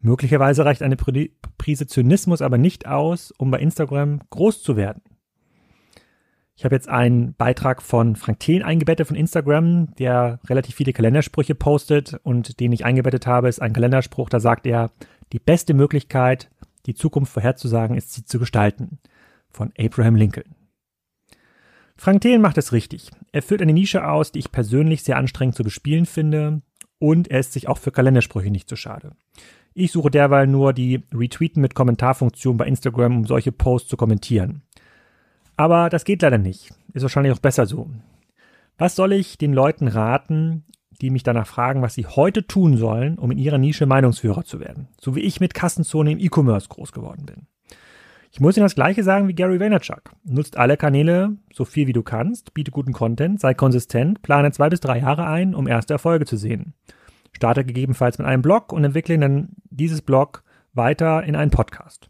Möglicherweise 0.01 0.65
reicht 0.65 0.83
eine 0.83 0.97
Prise 0.97 1.87
Zynismus 1.87 2.43
aber 2.43 2.59
nicht 2.59 2.85
aus, 2.85 3.31
um 3.39 3.49
bei 3.49 3.57
Instagram 3.57 4.19
groß 4.29 4.61
zu 4.61 4.75
werden. 4.75 5.01
Ich 6.55 6.65
habe 6.65 6.75
jetzt 6.75 6.87
einen 6.87 7.33
Beitrag 7.33 7.81
von 7.81 8.15
Frank 8.15 8.39
Thelen 8.39 8.63
eingebettet 8.63 9.07
von 9.07 9.15
Instagram, 9.15 9.93
der 9.95 10.39
relativ 10.47 10.75
viele 10.75 10.93
Kalendersprüche 10.93 11.55
postet 11.55 12.19
und 12.23 12.59
den 12.59 12.71
ich 12.71 12.85
eingebettet 12.85 13.25
habe, 13.25 13.49
ist 13.49 13.61
ein 13.61 13.73
Kalenderspruch, 13.73 14.29
da 14.29 14.39
sagt 14.39 14.67
er, 14.67 14.91
die 15.31 15.39
beste 15.39 15.73
Möglichkeit, 15.73 16.51
die 16.85 16.93
Zukunft 16.93 17.33
vorherzusagen, 17.33 17.97
ist 17.97 18.13
sie 18.13 18.23
zu 18.23 18.37
gestalten. 18.37 18.99
Von 19.49 19.71
Abraham 19.79 20.15
Lincoln. 20.15 20.55
Frank 21.95 22.21
Thelen 22.21 22.41
macht 22.41 22.57
es 22.57 22.71
richtig. 22.71 23.11
Er 23.31 23.41
führt 23.41 23.61
eine 23.61 23.73
Nische 23.73 24.07
aus, 24.07 24.31
die 24.31 24.39
ich 24.39 24.51
persönlich 24.51 25.03
sehr 25.03 25.17
anstrengend 25.17 25.55
zu 25.55 25.63
bespielen 25.63 26.05
finde 26.05 26.61
und 26.99 27.29
er 27.29 27.39
ist 27.39 27.53
sich 27.53 27.67
auch 27.67 27.77
für 27.77 27.91
Kalendersprüche 27.91 28.51
nicht 28.51 28.69
zu 28.69 28.75
schade. 28.75 29.15
Ich 29.73 29.91
suche 29.91 30.11
derweil 30.11 30.45
nur 30.45 30.73
die 30.73 31.03
Retweeten 31.13 31.61
mit 31.61 31.73
Kommentarfunktion 31.73 32.57
bei 32.57 32.67
Instagram, 32.67 33.17
um 33.17 33.25
solche 33.25 33.51
Posts 33.51 33.89
zu 33.89 33.97
kommentieren. 33.97 34.61
Aber 35.55 35.89
das 35.89 36.05
geht 36.05 36.21
leider 36.21 36.37
nicht. 36.37 36.71
Ist 36.93 37.03
wahrscheinlich 37.03 37.33
auch 37.33 37.39
besser 37.39 37.65
so. 37.65 37.89
Was 38.77 38.95
soll 38.95 39.13
ich 39.13 39.37
den 39.37 39.53
Leuten 39.53 39.87
raten, 39.87 40.65
die 41.01 41.09
mich 41.09 41.23
danach 41.23 41.47
fragen, 41.47 41.81
was 41.81 41.93
sie 41.93 42.05
heute 42.05 42.47
tun 42.47 42.77
sollen, 42.77 43.17
um 43.17 43.31
in 43.31 43.37
ihrer 43.37 43.57
Nische 43.57 43.85
Meinungsführer 43.85 44.43
zu 44.43 44.59
werden? 44.59 44.87
So 44.99 45.15
wie 45.15 45.21
ich 45.21 45.39
mit 45.39 45.53
Kassenzone 45.53 46.11
im 46.11 46.19
E-Commerce 46.19 46.69
groß 46.69 46.91
geworden 46.91 47.25
bin. 47.25 47.47
Ich 48.31 48.39
muss 48.39 48.57
Ihnen 48.57 48.65
das 48.65 48.73
gleiche 48.73 49.03
sagen 49.03 49.27
wie 49.27 49.35
Gary 49.35 49.59
Vaynerchuk. 49.59 50.11
Nutzt 50.23 50.57
alle 50.57 50.75
Kanäle 50.75 51.37
so 51.53 51.65
viel 51.65 51.85
wie 51.85 51.93
du 51.93 52.01
kannst, 52.01 52.55
biete 52.55 52.71
guten 52.71 52.91
Content, 52.91 53.39
sei 53.39 53.53
konsistent, 53.53 54.23
plane 54.23 54.51
zwei 54.51 54.69
bis 54.69 54.79
drei 54.79 54.99
Jahre 54.99 55.27
ein, 55.27 55.53
um 55.53 55.67
erste 55.67 55.93
Erfolge 55.93 56.25
zu 56.25 56.35
sehen. 56.35 56.73
Starte 57.31 57.63
gegebenenfalls 57.63 58.17
mit 58.17 58.25
einem 58.25 58.41
Blog 58.41 58.73
und 58.73 58.83
entwickle 58.83 59.19
dann 59.19 59.49
dieses 59.69 60.01
Blog 60.01 60.43
weiter 60.73 61.23
in 61.23 61.35
einen 61.35 61.51
Podcast. 61.51 62.09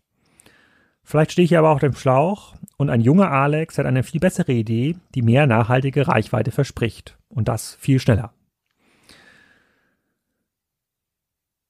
Vielleicht 1.03 1.33
stehe 1.33 1.43
ich 1.43 1.57
aber 1.57 1.71
auch 1.71 1.79
dem 1.79 1.93
Schlauch 1.93 2.55
und 2.77 2.89
ein 2.89 3.01
junger 3.01 3.31
Alex 3.31 3.77
hat 3.77 3.85
eine 3.85 4.03
viel 4.03 4.19
bessere 4.19 4.51
Idee, 4.51 4.95
die 5.15 5.21
mehr 5.21 5.47
nachhaltige 5.47 6.07
Reichweite 6.07 6.51
verspricht. 6.51 7.17
Und 7.29 7.47
das 7.47 7.75
viel 7.75 7.99
schneller. 7.99 8.33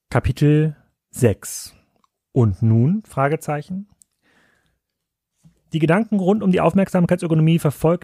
Kapitel 0.10 0.76
6. 1.12 1.76
Und 2.32 2.62
nun? 2.62 3.04
Fragezeichen. 3.06 3.88
Die 5.74 5.80
Gedanken 5.80 6.20
rund 6.20 6.44
um 6.44 6.52
die 6.52 6.62
Aufmerksamkeitsökonomie 6.62 7.60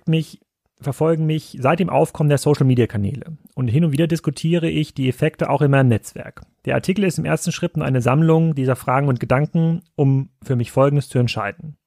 mich, 0.08 0.40
verfolgen 0.82 1.26
mich 1.26 1.58
seit 1.62 1.80
dem 1.80 1.90
Aufkommen 1.90 2.30
der 2.30 2.40
Social-Media-Kanäle. 2.40 3.38
Und 3.54 3.68
hin 3.68 3.86
und 3.86 3.92
wieder 3.92 4.08
diskutiere 4.08 4.70
ich 4.70 4.94
die 4.94 5.08
Effekte 5.08 5.50
auch 5.50 5.62
in 5.62 5.70
meinem 5.72 5.90
Netzwerk. 5.90 6.42
Der 6.66 6.76
Artikel 6.76 7.04
ist 7.04 7.20
im 7.20 7.26
ersten 7.26 7.52
Schritt 7.52 7.78
nur 7.78 7.86
eine 7.86 8.02
Sammlung 8.02 8.56
dieser 8.56 8.76
Fragen 8.76 9.08
und 9.08 9.20
Gedanken, 9.20 9.84
um 9.96 10.30
für 10.42 10.56
mich 10.56 10.72
Folgendes 10.72 11.10
zu 11.10 11.20
entscheiden. 11.20 11.78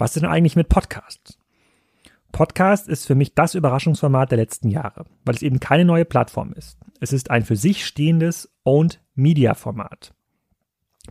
Was 0.00 0.16
ist 0.16 0.22
denn 0.22 0.30
eigentlich 0.30 0.56
mit 0.56 0.70
Podcasts? 0.70 1.38
Podcast 2.32 2.88
ist 2.88 3.06
für 3.06 3.14
mich 3.14 3.34
das 3.34 3.54
Überraschungsformat 3.54 4.30
der 4.30 4.38
letzten 4.38 4.70
Jahre, 4.70 5.04
weil 5.26 5.34
es 5.34 5.42
eben 5.42 5.60
keine 5.60 5.84
neue 5.84 6.06
Plattform 6.06 6.54
ist. 6.54 6.78
Es 7.00 7.12
ist 7.12 7.30
ein 7.30 7.44
für 7.44 7.56
sich 7.56 7.84
stehendes 7.84 8.50
Owned 8.64 8.98
Media 9.14 9.52
Format, 9.52 10.14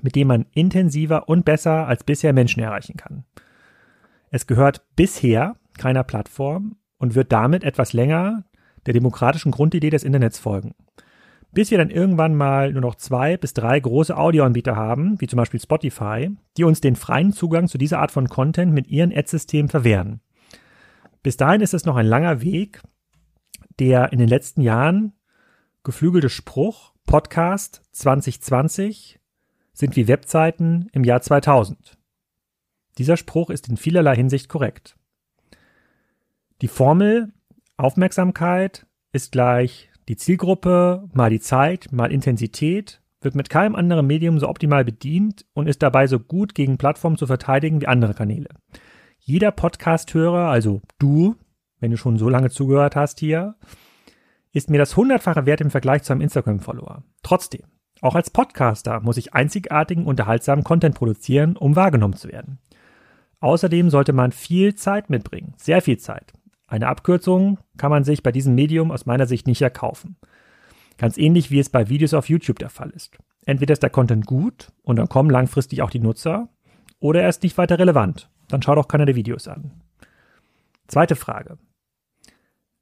mit 0.02 0.16
dem 0.16 0.30
man 0.30 0.48
intensiver 0.54 1.30
und 1.30 1.46
besser 1.46 1.86
als 1.86 2.04
bisher 2.04 2.34
Menschen 2.34 2.64
erreichen 2.64 2.98
kann. 2.98 3.26
Es 4.32 4.48
gehört 4.48 4.82
bisher 4.96 5.56
keiner 5.78 6.04
Plattform 6.04 6.76
und 6.98 7.14
wird 7.14 7.32
damit 7.32 7.64
etwas 7.64 7.94
länger 7.94 8.46
der 8.88 8.96
demokratischen 8.96 9.52
Grundidee 9.52 9.92
des 9.92 10.04
Internets 10.04 10.40
folgen. 10.40 10.74
Bis 11.52 11.72
wir 11.72 11.78
dann 11.80 11.90
irgendwann 11.90 12.36
mal 12.36 12.72
nur 12.72 12.82
noch 12.82 12.96
zwei 12.96 13.38
bis 13.38 13.54
drei 13.54 13.80
große 13.80 14.16
Audioanbieter 14.16 14.76
haben, 14.76 15.20
wie 15.20 15.28
zum 15.28 15.38
Beispiel 15.38 15.60
Spotify, 15.60 16.30
die 16.58 16.64
uns 16.64 16.80
den 16.80 16.96
freien 16.96 17.34
Zugang 17.34 17.68
zu 17.68 17.78
dieser 17.78 18.00
Art 18.00 18.12
von 18.12 18.30
Content 18.30 18.74
mit 18.74 18.88
ihren 18.88 19.12
Ad-Systemen 19.12 19.70
verwehren. 19.70 20.22
Bis 21.24 21.38
dahin 21.38 21.62
ist 21.62 21.74
es 21.74 21.86
noch 21.86 21.96
ein 21.96 22.06
langer 22.06 22.42
Weg, 22.42 22.82
der 23.80 24.14
in 24.14 24.20
den 24.20 24.30
letzten 24.30 24.62
Jahren 24.62 25.14
geflügelte 25.84 26.30
Spruch, 26.30 26.94
Podcast 27.06 27.82
2020 27.94 29.20
sind 29.74 29.96
wie 29.96 30.08
Webseiten 30.08 30.90
im 30.92 31.04
Jahr 31.04 31.22
2000. 31.22 31.98
Dieser 32.98 33.18
Spruch 33.18 33.50
ist 33.50 33.70
in 33.70 33.78
vielerlei 33.78 34.16
Hinsicht 34.16 34.50
korrekt. 34.50 34.98
Die 36.62 36.68
Formel 36.68 37.34
Aufmerksamkeit 37.78 38.86
ist 39.14 39.32
gleich 39.32 39.89
die 40.10 40.18
Zielgruppe 40.18 41.08
mal 41.14 41.30
die 41.30 41.40
Zeit 41.40 41.92
mal 41.92 42.12
Intensität 42.12 43.00
wird 43.22 43.36
mit 43.36 43.52
keinem 43.52 43.76
anderen 43.76 44.08
Medium 44.08 44.40
so 44.40 44.50
optimal 44.50 44.84
bedient 44.84 45.46
und 45.54 45.68
ist 45.68 45.84
dabei 45.84 46.08
so 46.08 46.20
gut 46.20 46.56
gegen 46.56 46.80
Plattformen 46.80 47.16
zu 47.16 47.28
verteidigen 47.28 47.80
wie 47.80 47.88
andere 47.88 48.16
Kanäle. 48.16 48.50
Jeder 49.20 49.52
Podcast-Hörer, 49.52 50.50
also 50.50 50.82
du, 50.98 51.36
wenn 51.80 51.92
du 51.92 51.98
schon 51.98 52.18
so 52.18 52.28
lange 52.28 52.50
zugehört 52.50 52.96
hast 52.96 53.20
hier, 53.20 53.54
ist 54.52 54.72
mir 54.72 54.80
das 54.80 54.98
hundertfache 54.98 55.46
wert 55.46 55.62
im 55.62 55.70
Vergleich 55.70 56.02
zu 56.02 56.12
einem 56.12 56.22
Instagram-Follower. 56.22 57.04
Trotzdem, 57.22 57.66
auch 58.02 58.16
als 58.16 58.32
Podcaster 58.32 59.02
muss 59.02 59.18
ich 59.18 59.36
einzigartigen, 59.36 60.08
unterhaltsamen 60.08 60.64
Content 60.64 60.96
produzieren, 60.96 61.56
um 61.56 61.76
wahrgenommen 61.76 62.16
zu 62.16 62.30
werden. 62.30 62.58
Außerdem 63.42 63.92
sollte 63.92 64.14
man 64.14 64.32
viel 64.32 64.74
Zeit 64.74 65.12
mitbringen, 65.12 65.54
sehr 65.58 65.84
viel 65.84 66.00
Zeit. 66.00 66.34
Eine 66.70 66.88
Abkürzung 66.88 67.58
kann 67.78 67.90
man 67.90 68.04
sich 68.04 68.22
bei 68.22 68.32
diesem 68.32 68.54
Medium 68.54 68.92
aus 68.92 69.08
meiner 69.08 69.26
Sicht 69.26 69.48
nicht 69.48 69.62
erkaufen. 69.62 70.18
Ganz 70.98 71.18
ähnlich 71.18 71.50
wie 71.50 71.60
es 71.60 71.70
bei 71.70 71.90
Videos 71.90 72.14
auf 72.14 72.30
YouTube 72.30 72.60
der 72.60 72.70
Fall 72.70 72.92
ist. 72.92 73.18
Entweder 73.44 73.74
ist 73.74 73.82
der 73.82 73.90
Content 73.90 74.28
gut 74.28 74.72
und 74.84 74.98
dann 74.98 75.10
kommen 75.10 75.32
langfristig 75.32 75.82
auch 75.82 75.90
die 75.90 76.00
Nutzer, 76.00 76.50
oder 77.00 77.24
er 77.24 77.30
ist 77.30 77.42
nicht 77.42 77.58
weiter 77.58 77.80
relevant. 77.80 78.30
Dann 78.50 78.62
schaut 78.62 78.78
auch 78.78 78.88
keiner 78.88 79.06
der 79.06 79.16
Videos 79.16 79.48
an. 79.48 79.82
Zweite 80.88 81.16
Frage. 81.16 81.58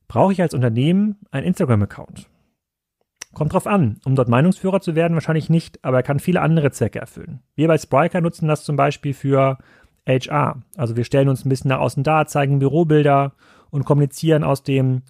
Brauche 0.07 0.33
ich 0.33 0.41
als 0.41 0.53
Unternehmen 0.53 1.19
einen 1.31 1.45
Instagram-Account? 1.45 2.27
Kommt 3.33 3.53
drauf 3.53 3.67
an. 3.67 3.99
Um 4.03 4.15
dort 4.15 4.29
Meinungsführer 4.29 4.81
zu 4.81 4.95
werden, 4.95 5.13
wahrscheinlich 5.13 5.49
nicht, 5.49 5.83
aber 5.85 5.97
er 5.97 6.03
kann 6.03 6.19
viele 6.19 6.41
andere 6.41 6.71
Zwecke 6.71 6.99
erfüllen. 6.99 7.41
Wir 7.55 7.67
bei 7.67 7.77
Spriker 7.77 8.19
nutzen 8.19 8.47
das 8.47 8.63
zum 8.63 8.75
Beispiel 8.75 9.13
für 9.13 9.59
HR. 10.07 10.63
Also 10.75 10.95
wir 10.95 11.03
stellen 11.03 11.29
uns 11.29 11.45
ein 11.45 11.49
bisschen 11.49 11.69
nach 11.69 11.79
außen 11.79 12.03
dar, 12.03 12.25
zeigen 12.25 12.59
Bürobilder 12.59 13.33
und 13.77 13.85
kommunizieren 13.85 14.43
aus 14.43 14.63
dem 14.63 15.03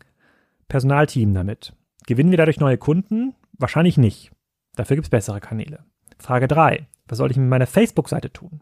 Personalteam 0.68 1.34
damit. 1.34 1.74
Gewinnen 2.06 2.32
wir 2.32 2.38
dadurch 2.38 2.60
neue 2.60 2.78
Kunden? 2.78 3.34
Wahrscheinlich 3.58 3.98
nicht. 3.98 4.32
Dafür 4.76 4.96
gibt 4.96 5.08
es 5.08 5.12
bessere 5.12 5.40
Kanäle. 5.40 5.80
Frage 6.20 6.48
3. 6.48 6.86
Was 7.08 7.18
soll 7.18 7.32
ich 7.32 7.38
mit 7.38 7.50
meiner 7.50 7.68
Facebook-Seite 7.68 8.32
tun? 8.32 8.62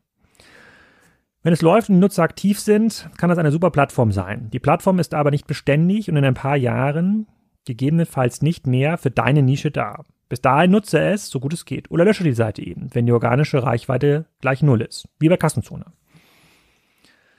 Wenn 1.42 1.54
es 1.54 1.62
läuft 1.62 1.90
und 1.90 1.96
die 1.96 2.02
Nutzer 2.02 2.24
aktiv 2.24 2.60
sind, 2.60 3.10
kann 3.18 3.30
das 3.30 3.38
eine 3.38 3.52
super 3.52 3.72
Plattform 3.72 4.12
sein. 4.12 4.50
Die 4.52 4.60
Plattform 4.60 5.00
ist 5.00 5.14
aber 5.14 5.32
nicht 5.32 5.48
beständig 5.48 6.10
und 6.10 6.18
in 6.18 6.26
ein 6.26 6.34
paar 6.34 6.56
Jahren 6.56 7.28
gegebenenfalls 7.66 8.42
nicht 8.42 8.68
mehr 8.68 8.98
für 8.98 9.12
deine 9.12 9.42
Nische 9.42 9.72
da. 9.72 10.04
Bis 10.30 10.42
dahin 10.42 10.72
nutze 10.72 11.00
es, 11.00 11.30
so 11.30 11.40
gut 11.40 11.54
es 11.54 11.66
geht, 11.66 11.92
oder 11.92 12.06
lösche 12.06 12.24
die 12.24 12.34
Seite 12.34 12.64
eben, 12.64 12.90
wenn 12.94 13.06
die 13.06 13.12
organische 13.12 13.62
Reichweite 13.62 14.26
gleich 14.42 14.64
Null 14.64 14.82
ist, 14.82 15.08
wie 15.20 15.30
bei 15.30 15.38
Kassenzone. 15.38 15.86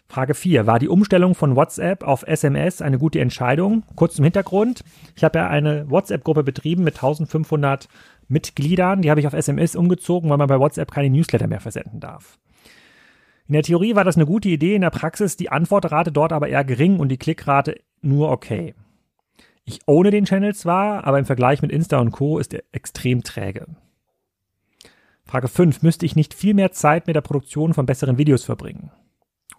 Frage 0.09 0.35
4. 0.35 0.67
War 0.67 0.79
die 0.79 0.89
Umstellung 0.89 1.35
von 1.35 1.57
WhatsApp 1.57 2.05
auf 2.05 2.23
SMS 2.27 2.81
eine 2.81 2.99
gute 2.99 3.21
Entscheidung? 3.21 3.83
Kurz 3.97 4.15
zum 4.15 4.25
Hintergrund. 4.25 4.85
Ich 5.17 5.25
habe 5.25 5.39
ja 5.39 5.49
eine 5.49 5.91
WhatsApp-Gruppe 5.91 6.45
betrieben 6.45 6.85
mit 6.85 6.95
1500 6.95 7.89
Mitgliedern. 8.29 9.03
Die 9.03 9.11
habe 9.11 9.21
ich 9.21 9.27
auf 9.27 9.33
SMS 9.33 9.75
umgezogen, 9.75 10.31
weil 10.31 10.39
man 10.39 10.49
bei 10.49 10.61
WhatsApp 10.61 10.93
keine 10.93 11.11
Newsletter 11.11 11.49
mehr 11.49 11.61
versenden 11.61 12.01
darf. 12.01 12.39
In 13.49 13.53
der 13.53 13.63
Theorie 13.63 13.95
war 13.95 14.05
das 14.05 14.17
eine 14.17 14.27
gute 14.27 14.49
Idee, 14.49 14.75
in 14.75 14.81
der 14.81 14.91
Praxis 14.91 15.37
die 15.37 15.51
Antwortrate 15.51 16.11
dort 16.11 16.33
aber 16.33 16.49
eher 16.49 16.65
gering 16.65 16.99
und 16.99 17.09
die 17.11 17.19
Klickrate 17.19 17.81
nur 18.01 18.31
okay. 18.31 18.75
Ich 19.65 19.81
ohne 19.87 20.11
den 20.11 20.25
Channel 20.25 20.55
zwar, 20.55 21.05
aber 21.05 21.19
im 21.19 21.27
Vergleich 21.27 21.63
mit 21.63 21.73
Insta 21.73 21.99
und 21.99 22.13
Co. 22.13 22.39
ist 22.39 22.55
er 22.55 22.63
extrem 22.73 23.23
träge. 23.23 23.67
Frage 25.25 25.49
5. 25.49 25.83
Müsste 25.83 26.07
ich 26.07 26.15
nicht 26.15 26.35
viel 26.35 26.55
mehr 26.55 26.71
Zeit 26.71 27.09
mit 27.09 27.17
der 27.17 27.21
Produktion 27.21 27.75
von 27.75 27.87
besseren 27.87 28.19
Videos 28.19 28.45
verbringen? 28.45 28.91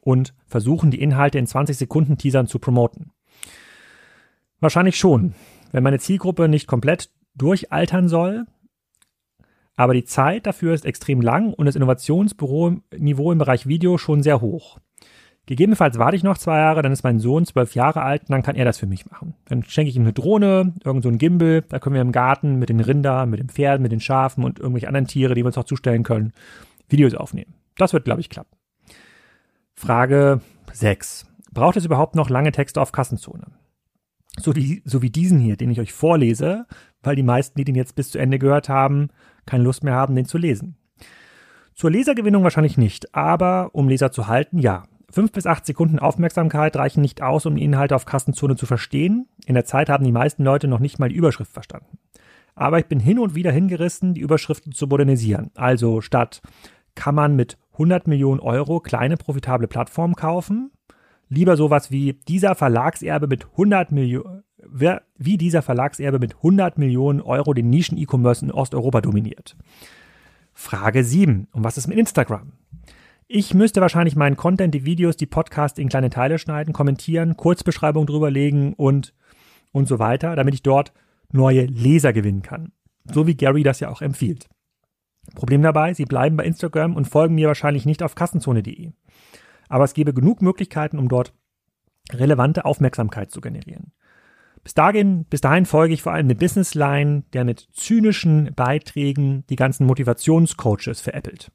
Und 0.01 0.33
versuchen, 0.45 0.91
die 0.91 1.01
Inhalte 1.01 1.39
in 1.39 1.47
20 1.47 1.77
Sekunden 1.77 2.17
Teasern 2.17 2.47
zu 2.47 2.59
promoten? 2.59 3.11
Wahrscheinlich 4.59 4.97
schon. 4.97 5.33
Wenn 5.71 5.83
meine 5.83 5.99
Zielgruppe 5.99 6.47
nicht 6.47 6.67
komplett 6.67 7.09
durchaltern 7.35 8.07
soll, 8.07 8.45
aber 9.75 9.93
die 9.93 10.05
Zeit 10.05 10.47
dafür 10.47 10.73
ist 10.73 10.85
extrem 10.85 11.21
lang 11.21 11.53
und 11.53 11.67
das 11.67 11.75
Innovationsniveau 11.75 13.31
im 13.31 13.37
Bereich 13.37 13.67
Video 13.67 13.97
schon 13.97 14.23
sehr 14.23 14.41
hoch. 14.41 14.79
Gegebenenfalls 15.45 15.97
warte 15.97 16.17
ich 16.17 16.23
noch 16.23 16.37
zwei 16.37 16.57
Jahre, 16.57 16.81
dann 16.81 16.91
ist 16.91 17.03
mein 17.03 17.19
Sohn 17.19 17.45
zwölf 17.45 17.73
Jahre 17.73 18.01
alt 18.01 18.23
und 18.23 18.31
dann 18.31 18.43
kann 18.43 18.57
er 18.57 18.65
das 18.65 18.79
für 18.79 18.87
mich 18.87 19.09
machen. 19.09 19.33
Dann 19.45 19.63
schenke 19.63 19.89
ich 19.89 19.95
ihm 19.95 20.01
eine 20.01 20.11
Drohne, 20.11 20.73
irgend 20.83 21.03
so 21.03 21.11
Gimbal, 21.11 21.61
da 21.69 21.79
können 21.79 21.93
wir 21.93 22.01
im 22.01 22.11
Garten 22.11 22.59
mit 22.59 22.67
den 22.67 22.81
Rindern, 22.81 23.29
mit 23.29 23.39
den 23.39 23.47
Pferden, 23.47 23.81
mit 23.81 23.93
den 23.93 24.01
Schafen 24.01 24.43
und 24.43 24.59
irgendwelche 24.59 24.89
anderen 24.89 25.07
Tiere, 25.07 25.35
die 25.35 25.43
wir 25.43 25.47
uns 25.47 25.57
auch 25.57 25.63
zustellen 25.63 26.03
können, 26.03 26.33
Videos 26.89 27.13
aufnehmen. 27.13 27.53
Das 27.77 27.93
wird, 27.93 28.03
glaube 28.03 28.19
ich, 28.19 28.29
klappen. 28.29 28.56
Frage 29.79 30.41
6. 30.73 31.27
Braucht 31.53 31.77
es 31.77 31.85
überhaupt 31.85 32.15
noch 32.15 32.31
lange 32.31 32.51
Texte 32.51 32.81
auf 32.81 32.91
Kassenzone? 32.91 33.45
So 34.39 34.55
wie, 34.55 34.81
so 34.85 35.03
wie 35.03 35.11
diesen 35.11 35.39
hier, 35.39 35.55
den 35.55 35.69
ich 35.69 35.79
euch 35.79 35.93
vorlese, 35.93 36.65
weil 37.03 37.15
die 37.15 37.21
meisten, 37.21 37.59
die 37.59 37.63
den 37.63 37.75
jetzt 37.75 37.95
bis 37.95 38.09
zu 38.09 38.17
Ende 38.17 38.39
gehört 38.39 38.69
haben, 38.69 39.09
keine 39.45 39.63
Lust 39.63 39.83
mehr 39.83 39.93
haben, 39.93 40.15
den 40.15 40.25
zu 40.25 40.39
lesen. 40.39 40.77
Zur 41.75 41.91
Lesergewinnung 41.91 42.41
wahrscheinlich 42.41 42.79
nicht, 42.79 43.13
aber 43.13 43.69
um 43.73 43.87
Leser 43.87 44.11
zu 44.11 44.27
halten, 44.27 44.57
ja. 44.57 44.85
Fünf 45.11 45.31
bis 45.31 45.45
acht 45.45 45.67
Sekunden 45.67 45.99
Aufmerksamkeit 45.99 46.75
reichen 46.75 47.01
nicht 47.01 47.21
aus, 47.21 47.45
um 47.45 47.55
die 47.55 47.63
Inhalte 47.63 47.95
auf 47.95 48.05
Kassenzone 48.05 48.55
zu 48.55 48.65
verstehen. 48.65 49.27
In 49.45 49.53
der 49.53 49.65
Zeit 49.65 49.89
haben 49.89 50.03
die 50.03 50.11
meisten 50.11 50.43
Leute 50.43 50.67
noch 50.67 50.79
nicht 50.79 50.97
mal 50.97 51.09
die 51.09 51.15
Überschrift 51.15 51.51
verstanden. 51.51 51.99
Aber 52.55 52.79
ich 52.79 52.87
bin 52.87 52.99
hin 52.99 53.19
und 53.19 53.35
wieder 53.35 53.51
hingerissen, 53.51 54.15
die 54.15 54.21
Überschriften 54.21 54.71
zu 54.71 54.87
modernisieren. 54.87 55.51
Also 55.53 56.01
statt 56.01 56.41
kann 56.95 57.13
man 57.13 57.35
mit 57.35 57.59
100 57.77 58.07
Millionen 58.07 58.39
Euro 58.39 58.79
kleine 58.79 59.17
profitable 59.17 59.67
Plattformen 59.67 60.15
kaufen. 60.15 60.71
Lieber 61.29 61.57
sowas 61.57 61.91
wie 61.91 62.13
dieser 62.13 62.55
Verlagserbe 62.55 63.27
mit 63.27 63.45
100 63.51 63.91
Millionen, 63.91 64.43
wie 65.17 65.37
dieser 65.37 65.61
Verlagserbe 65.61 66.19
mit 66.19 66.35
100 66.35 66.77
Millionen 66.77 67.21
Euro 67.21 67.53
den 67.53 67.69
Nischen-E-Commerce 67.69 68.45
in 68.45 68.51
Osteuropa 68.51 69.01
dominiert. 69.01 69.55
Frage 70.53 71.03
7. 71.03 71.47
Und 71.51 71.63
was 71.63 71.77
ist 71.77 71.87
mit 71.87 71.97
Instagram? 71.97 72.53
Ich 73.27 73.53
müsste 73.53 73.81
wahrscheinlich 73.81 74.15
meinen 74.15 74.37
Content, 74.37 74.73
die 74.73 74.85
Videos, 74.85 75.17
die 75.17 75.25
Podcasts 75.25 75.77
in 75.77 75.89
kleine 75.89 76.09
Teile 76.09 76.39
schneiden, 76.39 76.73
kommentieren, 76.73 77.35
Kurzbeschreibung 77.35 78.07
drüberlegen 78.07 78.73
und, 78.73 79.13
und 79.71 79.87
so 79.87 79.99
weiter, 79.99 80.35
damit 80.35 80.53
ich 80.53 80.63
dort 80.63 80.93
neue 81.31 81.65
Leser 81.65 82.13
gewinnen 82.13 82.41
kann. 82.41 82.71
So 83.11 83.27
wie 83.27 83.35
Gary 83.35 83.63
das 83.63 83.81
ja 83.81 83.89
auch 83.89 84.01
empfiehlt. 84.01 84.47
Problem 85.35 85.61
dabei, 85.61 85.93
Sie 85.93 86.05
bleiben 86.05 86.37
bei 86.37 86.45
Instagram 86.45 86.95
und 86.95 87.05
folgen 87.05 87.35
mir 87.35 87.47
wahrscheinlich 87.47 87.85
nicht 87.85 88.03
auf 88.03 88.15
kassenzone.de. 88.15 88.91
Aber 89.69 89.83
es 89.83 89.93
gäbe 89.93 90.13
genug 90.13 90.41
Möglichkeiten, 90.41 90.97
um 90.97 91.09
dort 91.09 91.33
relevante 92.11 92.65
Aufmerksamkeit 92.65 93.31
zu 93.31 93.41
generieren. 93.41 93.91
Bis 94.63 94.73
dahin, 94.73 95.25
bis 95.25 95.41
dahin 95.41 95.65
folge 95.65 95.93
ich 95.93 96.01
vor 96.01 96.13
allem 96.13 96.25
eine 96.25 96.35
Businessline, 96.35 97.23
der 97.33 97.45
mit 97.45 97.69
zynischen 97.71 98.51
Beiträgen 98.55 99.45
die 99.49 99.55
ganzen 99.55 99.85
Motivationscoaches 99.85 100.99
veräppelt. 101.01 101.51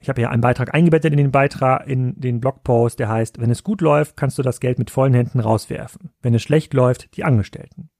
Ich 0.00 0.08
habe 0.08 0.22
ja 0.22 0.30
einen 0.30 0.40
Beitrag 0.40 0.74
eingebettet 0.74 1.12
in 1.12 1.18
den 1.18 1.32
Beitrag, 1.32 1.86
in 1.86 2.18
den 2.20 2.40
Blogpost, 2.40 2.98
der 2.98 3.08
heißt, 3.08 3.40
wenn 3.40 3.50
es 3.50 3.64
gut 3.64 3.80
läuft, 3.80 4.16
kannst 4.16 4.38
du 4.38 4.42
das 4.42 4.60
Geld 4.60 4.78
mit 4.78 4.90
vollen 4.90 5.14
Händen 5.14 5.40
rauswerfen. 5.40 6.10
Wenn 6.22 6.34
es 6.34 6.42
schlecht 6.42 6.72
läuft, 6.72 7.16
die 7.16 7.24
Angestellten. 7.24 7.90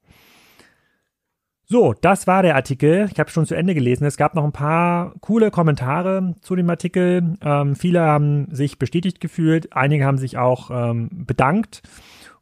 So, 1.70 1.92
das 1.92 2.26
war 2.26 2.42
der 2.42 2.54
Artikel. 2.57 3.11
Ich 3.12 3.20
habe 3.20 3.28
schon 3.28 3.44
zu 3.44 3.54
Ende 3.54 3.74
gelesen. 3.74 4.07
Es 4.07 4.16
gab 4.16 4.35
noch 4.35 4.44
ein 4.44 4.52
paar 4.52 5.12
coole 5.20 5.50
Kommentare 5.50 6.35
zu 6.40 6.57
dem 6.57 6.70
Artikel. 6.70 7.37
Ähm, 7.42 7.76
viele 7.76 8.00
haben 8.00 8.48
sich 8.50 8.78
bestätigt 8.78 9.20
gefühlt, 9.20 9.74
einige 9.74 10.07
haben 10.07 10.16
sich 10.16 10.38
auch 10.38 10.70
ähm, 10.70 11.11
bedankt 11.12 11.83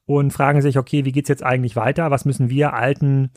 und 0.05 0.33
fragen 0.33 0.63
sich, 0.63 0.79
okay, 0.79 1.05
wie 1.05 1.11
geht's 1.11 1.29
jetzt 1.29 1.43
eigentlich 1.43 1.75
weiter? 1.75 2.13
Was 2.13 2.25
müssen 2.25 2.51
wir 2.51 2.75
alten 2.75 3.33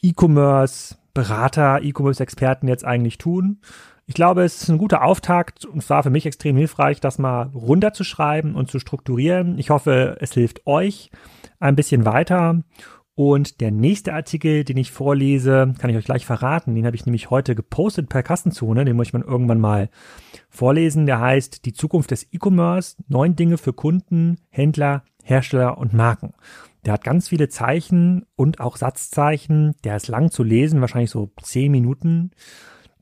E-Commerce-Berater, 0.00 1.82
E-Commerce-Experten 1.82 2.66
jetzt 2.66 2.86
eigentlich 2.86 3.18
tun? 3.18 3.60
Ich 4.06 4.14
glaube, 4.14 4.42
es 4.42 4.62
ist 4.62 4.70
ein 4.70 4.78
guter 4.78 5.04
Auftakt 5.04 5.66
und 5.66 5.82
zwar 5.82 6.02
für 6.02 6.10
mich 6.10 6.24
extrem 6.24 6.56
hilfreich, 6.56 6.98
das 6.98 7.18
mal 7.18 7.50
runterzuschreiben 7.52 8.54
und 8.54 8.70
zu 8.70 8.78
strukturieren. 8.78 9.58
Ich 9.58 9.68
hoffe, 9.68 10.16
es 10.18 10.32
hilft 10.32 10.66
euch 10.66 11.10
ein 11.60 11.76
bisschen 11.76 12.06
weiter. 12.06 12.62
Und 13.16 13.62
der 13.62 13.70
nächste 13.70 14.12
Artikel, 14.12 14.62
den 14.62 14.76
ich 14.76 14.92
vorlese, 14.92 15.72
kann 15.78 15.88
ich 15.88 15.96
euch 15.96 16.04
gleich 16.04 16.26
verraten. 16.26 16.74
Den 16.74 16.84
habe 16.84 16.96
ich 16.96 17.06
nämlich 17.06 17.30
heute 17.30 17.54
gepostet 17.54 18.10
per 18.10 18.22
Kassenzone. 18.22 18.84
Den 18.84 18.94
muss 18.94 19.06
ich 19.06 19.12
man 19.14 19.22
irgendwann 19.22 19.58
mal 19.58 19.88
vorlesen. 20.50 21.06
Der 21.06 21.18
heißt 21.18 21.64
Die 21.64 21.72
Zukunft 21.72 22.10
des 22.10 22.30
E-Commerce. 22.30 22.96
Neun 23.08 23.34
Dinge 23.34 23.56
für 23.56 23.72
Kunden, 23.72 24.36
Händler, 24.50 25.02
Hersteller 25.24 25.78
und 25.78 25.94
Marken. 25.94 26.34
Der 26.84 26.92
hat 26.92 27.04
ganz 27.04 27.30
viele 27.30 27.48
Zeichen 27.48 28.26
und 28.36 28.60
auch 28.60 28.76
Satzzeichen. 28.76 29.74
Der 29.82 29.96
ist 29.96 30.08
lang 30.08 30.30
zu 30.30 30.42
lesen, 30.42 30.82
wahrscheinlich 30.82 31.10
so 31.10 31.30
zehn 31.42 31.72
Minuten. 31.72 32.32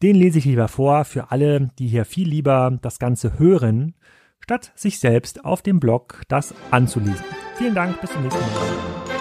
Den 0.00 0.14
lese 0.14 0.38
ich 0.38 0.44
lieber 0.44 0.68
vor 0.68 1.05
für 1.05 1.33
alle, 1.33 1.72
die 1.81 1.88
hier 1.88 2.05
viel 2.05 2.29
lieber 2.29 2.79
das 2.83 3.00
Ganze 3.00 3.37
hören, 3.40 3.94
statt 4.38 4.70
sich 4.77 5.00
selbst 5.00 5.44
auf 5.44 5.61
dem 5.61 5.81
Blog 5.81 6.22
das 6.29 6.55
anzulesen. 6.70 7.24
Vielen 7.57 7.74
Dank, 7.74 8.00
bis 8.00 8.12
zum 8.12 8.22
nächsten 8.22 8.40
Mal. 8.40 9.13